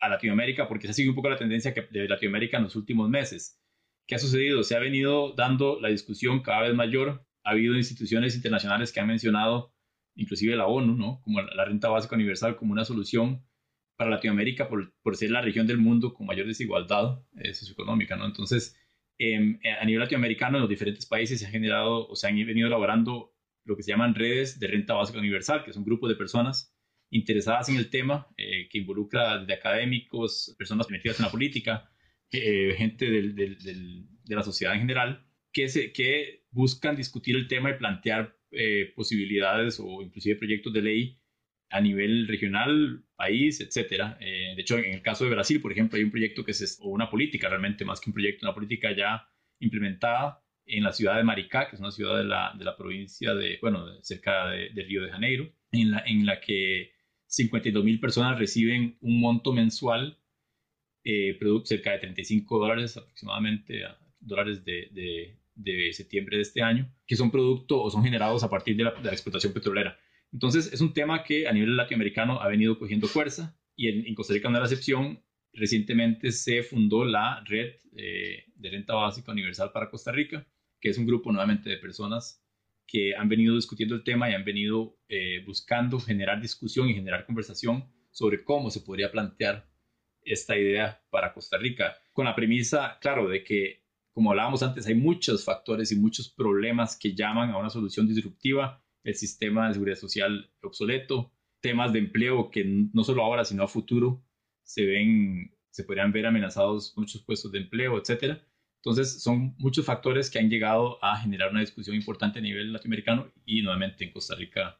a 0.00 0.08
Latinoamérica 0.10 0.68
porque 0.68 0.86
se 0.86 0.90
ha 0.90 0.94
seguido 0.94 1.12
un 1.12 1.16
poco 1.16 1.30
la 1.30 1.38
tendencia 1.38 1.72
que, 1.72 1.82
de 1.90 2.06
Latinoamérica 2.06 2.58
en 2.58 2.64
los 2.64 2.76
últimos 2.76 3.08
meses. 3.08 3.58
¿Qué 4.06 4.14
ha 4.14 4.18
sucedido? 4.18 4.62
Se 4.62 4.76
ha 4.76 4.78
venido 4.78 5.32
dando 5.32 5.80
la 5.80 5.88
discusión 5.88 6.42
cada 6.42 6.62
vez 6.62 6.74
mayor. 6.74 7.26
Ha 7.42 7.52
habido 7.52 7.74
instituciones 7.74 8.36
internacionales 8.36 8.92
que 8.92 9.00
han 9.00 9.06
mencionado, 9.06 9.74
inclusive 10.16 10.54
la 10.54 10.66
ONU, 10.66 10.96
¿no? 10.96 11.22
como 11.22 11.40
la 11.40 11.64
renta 11.64 11.88
básica 11.88 12.14
universal 12.14 12.56
como 12.56 12.72
una 12.72 12.84
solución 12.84 13.42
para 13.96 14.10
Latinoamérica 14.10 14.68
por, 14.68 14.94
por 15.02 15.16
ser 15.16 15.30
la 15.30 15.40
región 15.40 15.66
del 15.66 15.78
mundo 15.78 16.12
con 16.12 16.26
mayor 16.26 16.46
desigualdad 16.46 17.22
eh, 17.36 17.54
socioeconómica. 17.54 18.16
¿no? 18.16 18.26
Entonces, 18.26 18.76
eh, 19.18 19.58
a 19.80 19.84
nivel 19.84 20.00
latinoamericano, 20.00 20.56
en 20.56 20.62
los 20.62 20.70
diferentes 20.70 21.06
países 21.06 21.40
se 21.40 21.46
ha 21.46 21.50
generado 21.50 22.08
o 22.08 22.16
se 22.16 22.26
han 22.26 22.34
venido 22.34 22.66
elaborando 22.66 23.32
lo 23.64 23.76
que 23.76 23.82
se 23.82 23.92
llaman 23.92 24.14
redes 24.14 24.58
de 24.58 24.66
renta 24.66 24.94
básica 24.94 25.18
universal, 25.18 25.64
que 25.64 25.72
son 25.72 25.84
grupos 25.84 26.10
de 26.10 26.16
personas 26.16 26.74
interesadas 27.10 27.68
en 27.68 27.76
el 27.76 27.90
tema, 27.90 28.28
eh, 28.36 28.68
que 28.68 28.78
involucra 28.78 29.44
de 29.44 29.54
académicos, 29.54 30.54
personas 30.58 30.90
metidas 30.90 31.18
en 31.18 31.26
la 31.26 31.30
política, 31.30 31.90
eh, 32.30 32.74
gente 32.76 33.06
de 33.10 34.34
la 34.34 34.42
sociedad 34.42 34.74
en 34.74 34.80
general, 34.80 35.24
que, 35.52 35.92
que 35.94 36.44
buscan 36.50 36.96
discutir 36.96 37.36
el 37.36 37.46
tema 37.46 37.70
y 37.70 37.78
plantear 37.78 38.36
posibilidades 38.94 39.80
o 39.80 40.00
inclusive 40.00 40.36
proyectos 40.36 40.72
de 40.72 40.80
ley 40.80 41.18
a 41.70 41.80
nivel 41.80 42.28
regional, 42.28 43.03
país, 43.16 43.60
etcétera. 43.60 44.18
Eh, 44.20 44.54
de 44.54 44.62
hecho, 44.62 44.78
en 44.78 44.94
el 44.94 45.02
caso 45.02 45.24
de 45.24 45.30
Brasil, 45.30 45.60
por 45.60 45.72
ejemplo, 45.72 45.96
hay 45.96 46.04
un 46.04 46.10
proyecto 46.10 46.44
que 46.44 46.52
es 46.52 46.78
o 46.80 46.88
una 46.88 47.10
política 47.10 47.48
realmente, 47.48 47.84
más 47.84 48.00
que 48.00 48.10
un 48.10 48.14
proyecto, 48.14 48.46
una 48.46 48.54
política 48.54 48.94
ya 48.96 49.28
implementada 49.60 50.42
en 50.66 50.82
la 50.82 50.92
ciudad 50.92 51.16
de 51.16 51.24
Maricá, 51.24 51.68
que 51.68 51.76
es 51.76 51.80
una 51.80 51.90
ciudad 51.90 52.16
de 52.16 52.24
la, 52.24 52.54
de 52.58 52.64
la 52.64 52.76
provincia 52.76 53.34
de, 53.34 53.58
bueno, 53.60 53.86
cerca 54.02 54.48
de, 54.48 54.82
Río 54.82 55.02
de 55.02 55.10
Janeiro, 55.10 55.52
en 55.72 55.90
la, 55.90 56.02
en 56.06 56.26
la 56.26 56.40
que 56.40 56.92
52 57.26 57.84
mil 57.84 58.00
personas 58.00 58.38
reciben 58.38 58.96
un 59.00 59.20
monto 59.20 59.52
mensual, 59.52 60.18
eh, 61.04 61.38
cerca 61.64 61.92
de 61.92 61.98
35 61.98 62.58
dólares 62.58 62.96
aproximadamente, 62.96 63.82
dólares 64.20 64.64
de, 64.64 65.36
de, 65.54 65.92
septiembre 65.92 66.36
de 66.36 66.42
este 66.42 66.62
año, 66.62 66.90
que 67.06 67.16
son 67.16 67.30
producto 67.30 67.82
o 67.82 67.90
son 67.90 68.02
generados 68.02 68.42
a 68.42 68.48
partir 68.48 68.76
de 68.76 68.84
la, 68.84 68.92
de 68.92 69.04
la 69.04 69.12
explotación 69.12 69.52
petrolera. 69.52 69.98
Entonces, 70.34 70.72
es 70.72 70.80
un 70.80 70.92
tema 70.92 71.22
que 71.22 71.46
a 71.46 71.52
nivel 71.52 71.76
latinoamericano 71.76 72.42
ha 72.42 72.48
venido 72.48 72.76
cogiendo 72.76 73.06
fuerza 73.06 73.56
y 73.76 73.88
en, 73.88 74.14
Costa 74.16 74.34
Rica 74.34 74.50
no 74.50 74.56
es 74.56 74.62
la 74.62 74.66
excepción. 74.66 75.22
Recientemente 75.52 76.32
se 76.32 76.64
fundó 76.64 77.04
la 77.04 77.44
Red 77.46 77.74
eh, 77.96 78.44
de 78.56 78.70
Renta 78.70 78.94
Básica 78.94 79.30
Universal 79.30 79.70
para 79.72 79.88
Costa 79.88 80.10
Rica, 80.10 80.44
que 80.80 80.88
es 80.88 80.98
un 80.98 81.06
grupo 81.06 81.30
nuevamente 81.30 81.70
de 81.70 81.78
personas 81.78 82.44
que 82.84 83.14
han 83.14 83.28
venido 83.28 83.54
discutiendo 83.54 83.94
el 83.94 84.02
tema 84.02 84.28
y 84.28 84.34
han 84.34 84.44
venido 84.44 84.98
eh, 85.08 85.40
buscando 85.46 86.00
generar 86.00 86.42
discusión 86.42 86.88
y 86.88 86.94
generar 86.94 87.26
conversación 87.26 87.88
sobre 88.10 88.42
cómo 88.42 88.70
se 88.70 88.80
podría 88.80 89.12
plantear 89.12 89.68
esta 90.22 90.58
idea 90.58 91.00
para 91.10 91.32
Costa 91.32 91.58
Rica, 91.58 91.96
con 92.12 92.24
la 92.24 92.34
premisa, 92.34 92.98
claro, 93.00 93.28
de 93.28 93.44
que, 93.44 93.84
como 94.10 94.30
hablábamos 94.30 94.64
antes, 94.64 94.86
hay 94.88 94.94
muchos 94.96 95.44
factores 95.44 95.92
y 95.92 95.96
muchos 95.96 96.28
problemas 96.28 96.98
que 96.98 97.14
llaman 97.14 97.50
a 97.50 97.58
una 97.58 97.70
solución 97.70 98.08
disruptiva 98.08 98.83
el 99.04 99.14
sistema 99.14 99.68
de 99.68 99.74
seguridad 99.74 99.96
social 99.96 100.50
obsoleto, 100.62 101.32
temas 101.60 101.92
de 101.92 102.00
empleo 102.00 102.50
que 102.50 102.64
no 102.64 103.04
solo 103.04 103.22
ahora, 103.22 103.44
sino 103.44 103.62
a 103.62 103.68
futuro 103.68 104.24
se 104.62 104.84
ven, 104.84 105.54
se 105.70 105.84
podrían 105.84 106.12
ver 106.12 106.26
amenazados 106.26 106.94
muchos 106.96 107.22
puestos 107.22 107.52
de 107.52 107.58
empleo, 107.60 107.98
etcétera. 107.98 108.44
Entonces, 108.84 109.22
son 109.22 109.54
muchos 109.58 109.86
factores 109.86 110.28
que 110.28 110.38
han 110.38 110.50
llegado 110.50 111.02
a 111.02 111.16
generar 111.16 111.50
una 111.50 111.60
discusión 111.60 111.96
importante 111.96 112.38
a 112.38 112.42
nivel 112.42 112.72
latinoamericano 112.72 113.32
y 113.46 113.62
nuevamente 113.62 114.04
en 114.04 114.12
Costa 114.12 114.34
Rica 114.34 114.78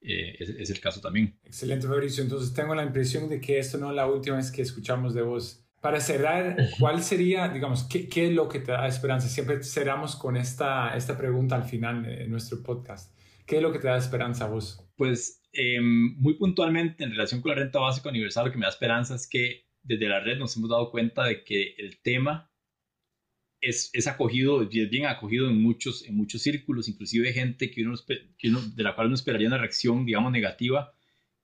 eh, 0.00 0.36
es, 0.40 0.70
el 0.70 0.80
caso 0.80 1.00
también. 1.00 1.38
Excelente, 1.44 1.86
Fabricio. 1.86 2.24
Entonces, 2.24 2.52
tengo 2.52 2.74
la 2.74 2.82
impresión 2.82 3.28
de 3.28 3.40
que 3.40 3.58
esto 3.58 3.78
no 3.78 3.90
es 3.90 3.96
la 3.96 4.06
última 4.06 4.36
vez 4.36 4.50
que 4.50 4.62
escuchamos 4.62 5.14
de 5.14 5.22
vos 5.22 5.64
Para 5.80 6.00
cerrar, 6.00 6.56
¿cuál 6.80 7.02
sería, 7.02 7.48
digamos, 7.48 7.84
qué, 7.84 8.08
qué, 8.08 8.26
es 8.26 8.32
lo 8.34 8.48
que 8.48 8.58
te 8.58 8.72
da 8.72 8.88
esperanza? 8.88 9.28
Siempre 9.28 9.62
cerramos 9.62 10.16
con 10.16 10.36
esta, 10.36 10.96
esta 10.96 11.16
pregunta 11.16 11.54
al 11.54 11.64
final 11.64 12.02
de 12.02 12.26
nuestro 12.26 12.62
podcast. 12.62 13.14
¿Qué 13.46 13.56
es 13.56 13.62
lo 13.62 13.72
que 13.72 13.78
te 13.78 13.88
da 13.88 13.96
esperanza 13.98 14.46
a 14.46 14.48
vos? 14.48 14.86
Pues 14.96 15.42
em, 15.52 16.16
muy 16.18 16.34
puntualmente 16.34 17.04
en 17.04 17.10
relación 17.10 17.40
con 17.40 17.50
la 17.50 17.56
renta 17.56 17.78
básica 17.78 18.08
universal, 18.08 18.46
lo 18.46 18.52
que 18.52 18.58
me 18.58 18.64
da 18.64 18.70
esperanza 18.70 19.14
es 19.14 19.28
que 19.28 19.66
desde 19.82 20.08
la 20.08 20.20
red 20.20 20.38
nos 20.38 20.56
hemos 20.56 20.70
dado 20.70 20.90
cuenta 20.90 21.24
de 21.24 21.44
que 21.44 21.74
el 21.78 22.00
tema 22.00 22.50
es, 23.60 23.90
es 23.92 24.06
acogido, 24.06 24.62
es 24.62 24.68
bien 24.68 25.06
acogido 25.06 25.48
en 25.48 25.60
muchos, 25.62 26.06
en 26.06 26.16
muchos 26.16 26.42
círculos, 26.42 26.88
inclusive 26.88 27.32
gente 27.32 27.70
que 27.70 27.82
uno, 27.82 27.94
que 28.38 28.48
uno, 28.48 28.60
de 28.60 28.82
la 28.82 28.94
cual 28.94 29.08
uno 29.08 29.14
esperaría 29.14 29.48
una 29.48 29.58
reacción, 29.58 30.04
digamos, 30.04 30.32
negativa, 30.32 30.94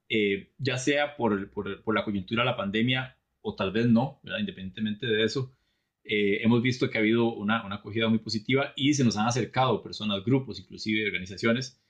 eh, 0.09 0.51
ya 0.57 0.77
sea 0.77 1.15
por, 1.15 1.51
por, 1.51 1.83
por, 1.83 1.95
la 1.95 2.03
coyuntura 2.03 2.43
de 2.43 2.49
la 2.49 2.57
pandemia 2.57 3.17
o 3.41 3.55
tal 3.55 3.71
vez 3.71 3.87
no, 3.87 4.19
¿verdad? 4.23 4.39
independientemente 4.39 5.07
de 5.07 5.23
eso. 5.23 5.55
Eh, 6.03 6.41
hemos 6.43 6.61
visto 6.61 6.89
que 6.89 6.97
ha 6.97 7.01
habido 7.01 7.33
una, 7.33 7.65
una 7.65 7.75
acogida 7.75 8.07
muy 8.09 8.19
positiva 8.19 8.73
y 8.75 8.93
se 8.93 9.03
nos 9.03 9.17
han 9.17 9.27
acercado 9.27 9.81
personas, 9.81 10.23
grupos, 10.25 10.59
inclusive 10.59 11.05
organizaciones, 11.05 11.80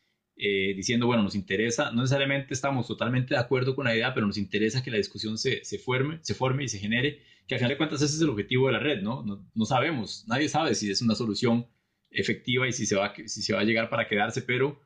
eh, 0.44 0.74
diciendo, 0.76 1.06
bueno, 1.06 1.22
nos 1.22 1.36
interesa, 1.36 1.92
no 1.92 2.02
necesariamente 2.02 2.56
estamos 2.56 2.88
totalmente 2.88 3.36
de 3.36 3.40
acuerdo 3.40 3.76
con 3.76 3.86
la 3.86 3.96
idea, 3.96 4.12
pero 4.16 4.26
nos 4.26 4.40
interesa 4.40 4.82
que 4.82 4.90
la 4.90 4.98
discusión 4.98 5.38
se, 5.38 5.64
se, 5.64 5.78
forme, 5.78 6.18
se 6.24 6.34
forme 6.34 6.64
y 6.64 6.68
se 6.68 6.80
genere, 6.80 7.22
que 7.46 7.54
al 7.54 7.60
final 7.60 7.70
de 7.70 7.78
cuentas 7.78 8.02
ese 8.02 8.16
es 8.16 8.22
el 8.22 8.30
objetivo 8.30 8.66
de 8.66 8.74
la 8.74 8.80
red, 8.80 9.04
¿no? 9.04 9.22
No, 9.22 9.48
no 9.54 9.66
sabemos, 9.66 10.26
nadie 10.28 10.50
sabe 10.50 10.74
si 10.74 10.90
es 10.90 11.00
una 11.04 11.14
solución 11.14 11.68
efectiva 12.10 12.68
y 12.68 12.72
si 12.72 12.88
se, 12.88 12.96
va, 12.96 13.14
si 13.16 13.44
se 13.44 13.54
va 13.54 13.60
a 13.60 13.64
llegar 13.64 13.92
para 13.92 14.08
quedarse, 14.08 14.42
pero 14.42 14.82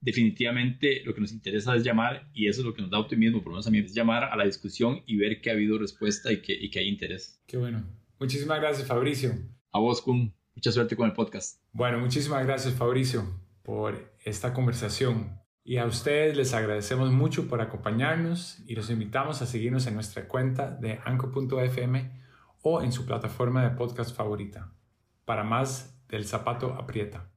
definitivamente 0.00 1.02
lo 1.04 1.12
que 1.12 1.22
nos 1.22 1.32
interesa 1.32 1.74
es 1.74 1.82
llamar, 1.82 2.30
y 2.32 2.46
eso 2.46 2.60
es 2.60 2.64
lo 2.64 2.72
que 2.72 2.82
nos 2.82 2.92
da 2.92 3.00
optimismo, 3.00 3.38
por 3.38 3.48
lo 3.48 3.54
menos 3.54 3.66
a 3.66 3.72
mí, 3.72 3.78
es 3.78 3.94
llamar 3.94 4.22
a 4.22 4.36
la 4.36 4.44
discusión 4.44 5.02
y 5.06 5.16
ver 5.16 5.40
que 5.40 5.50
ha 5.50 5.54
habido 5.54 5.76
respuesta 5.76 6.30
y 6.32 6.40
que, 6.40 6.52
y 6.52 6.70
que 6.70 6.78
hay 6.78 6.88
interés. 6.88 7.42
Qué 7.48 7.56
bueno. 7.56 7.84
Muchísimas 8.20 8.60
gracias, 8.60 8.86
Fabricio. 8.86 9.32
A 9.72 9.80
vos, 9.80 10.00
Kun. 10.00 10.32
Mucha 10.54 10.70
suerte 10.70 10.94
con 10.94 11.08
el 11.08 11.14
podcast. 11.14 11.60
Bueno, 11.72 11.98
muchísimas 11.98 12.46
gracias, 12.46 12.74
Fabricio 12.74 13.43
por 13.64 14.14
esta 14.24 14.52
conversación. 14.52 15.40
Y 15.64 15.78
a 15.78 15.86
ustedes 15.86 16.36
les 16.36 16.52
agradecemos 16.52 17.10
mucho 17.10 17.48
por 17.48 17.62
acompañarnos 17.62 18.60
y 18.66 18.74
los 18.74 18.90
invitamos 18.90 19.40
a 19.40 19.46
seguirnos 19.46 19.86
en 19.86 19.94
nuestra 19.94 20.28
cuenta 20.28 20.70
de 20.70 21.00
anco.fm 21.04 22.12
o 22.62 22.82
en 22.82 22.92
su 22.92 23.06
plataforma 23.06 23.62
de 23.62 23.70
podcast 23.70 24.14
favorita. 24.14 24.72
Para 25.24 25.42
más 25.42 25.98
del 26.08 26.26
zapato 26.26 26.74
aprieta. 26.74 27.30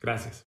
Gracias. 0.00 0.44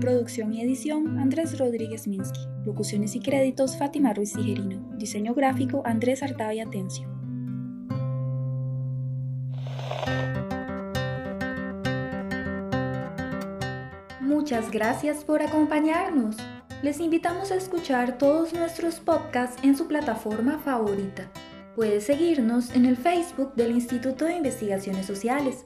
Producción 0.00 0.52
y 0.52 0.60
edición 0.60 1.18
Andrés 1.18 1.58
Rodríguez 1.58 2.08
Minsky. 2.08 2.40
Locuciones 2.64 3.14
y 3.14 3.20
créditos 3.20 3.78
Fátima 3.78 4.12
Ruiz 4.12 4.32
Tijerino. 4.32 4.92
Diseño 4.96 5.34
gráfico 5.34 5.82
Andrés 5.84 6.22
Artavia 6.24 6.64
Atencio. 6.64 7.08
Muchas 14.36 14.70
gracias 14.70 15.24
por 15.24 15.40
acompañarnos. 15.40 16.36
Les 16.82 17.00
invitamos 17.00 17.50
a 17.50 17.54
escuchar 17.54 18.18
todos 18.18 18.52
nuestros 18.52 18.96
podcasts 18.96 19.56
en 19.64 19.74
su 19.74 19.88
plataforma 19.88 20.58
favorita. 20.58 21.30
Puedes 21.74 22.04
seguirnos 22.04 22.70
en 22.76 22.84
el 22.84 22.98
Facebook 22.98 23.54
del 23.54 23.70
Instituto 23.70 24.26
de 24.26 24.36
Investigaciones 24.36 25.06
Sociales. 25.06 25.64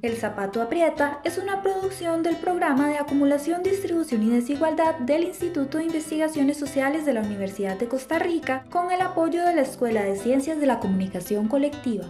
El 0.00 0.16
Zapato 0.16 0.62
Aprieta 0.62 1.20
es 1.24 1.36
una 1.36 1.60
producción 1.60 2.22
del 2.22 2.36
Programa 2.36 2.88
de 2.88 2.96
Acumulación, 2.96 3.62
Distribución 3.62 4.22
y 4.22 4.30
Desigualdad 4.30 4.94
del 5.00 5.24
Instituto 5.24 5.76
de 5.76 5.84
Investigaciones 5.84 6.56
Sociales 6.56 7.04
de 7.04 7.12
la 7.12 7.20
Universidad 7.20 7.78
de 7.78 7.86
Costa 7.86 8.18
Rica 8.18 8.64
con 8.70 8.92
el 8.92 9.02
apoyo 9.02 9.44
de 9.44 9.54
la 9.54 9.60
Escuela 9.60 10.02
de 10.02 10.16
Ciencias 10.16 10.58
de 10.58 10.64
la 10.64 10.80
Comunicación 10.80 11.48
Colectiva. 11.48 12.06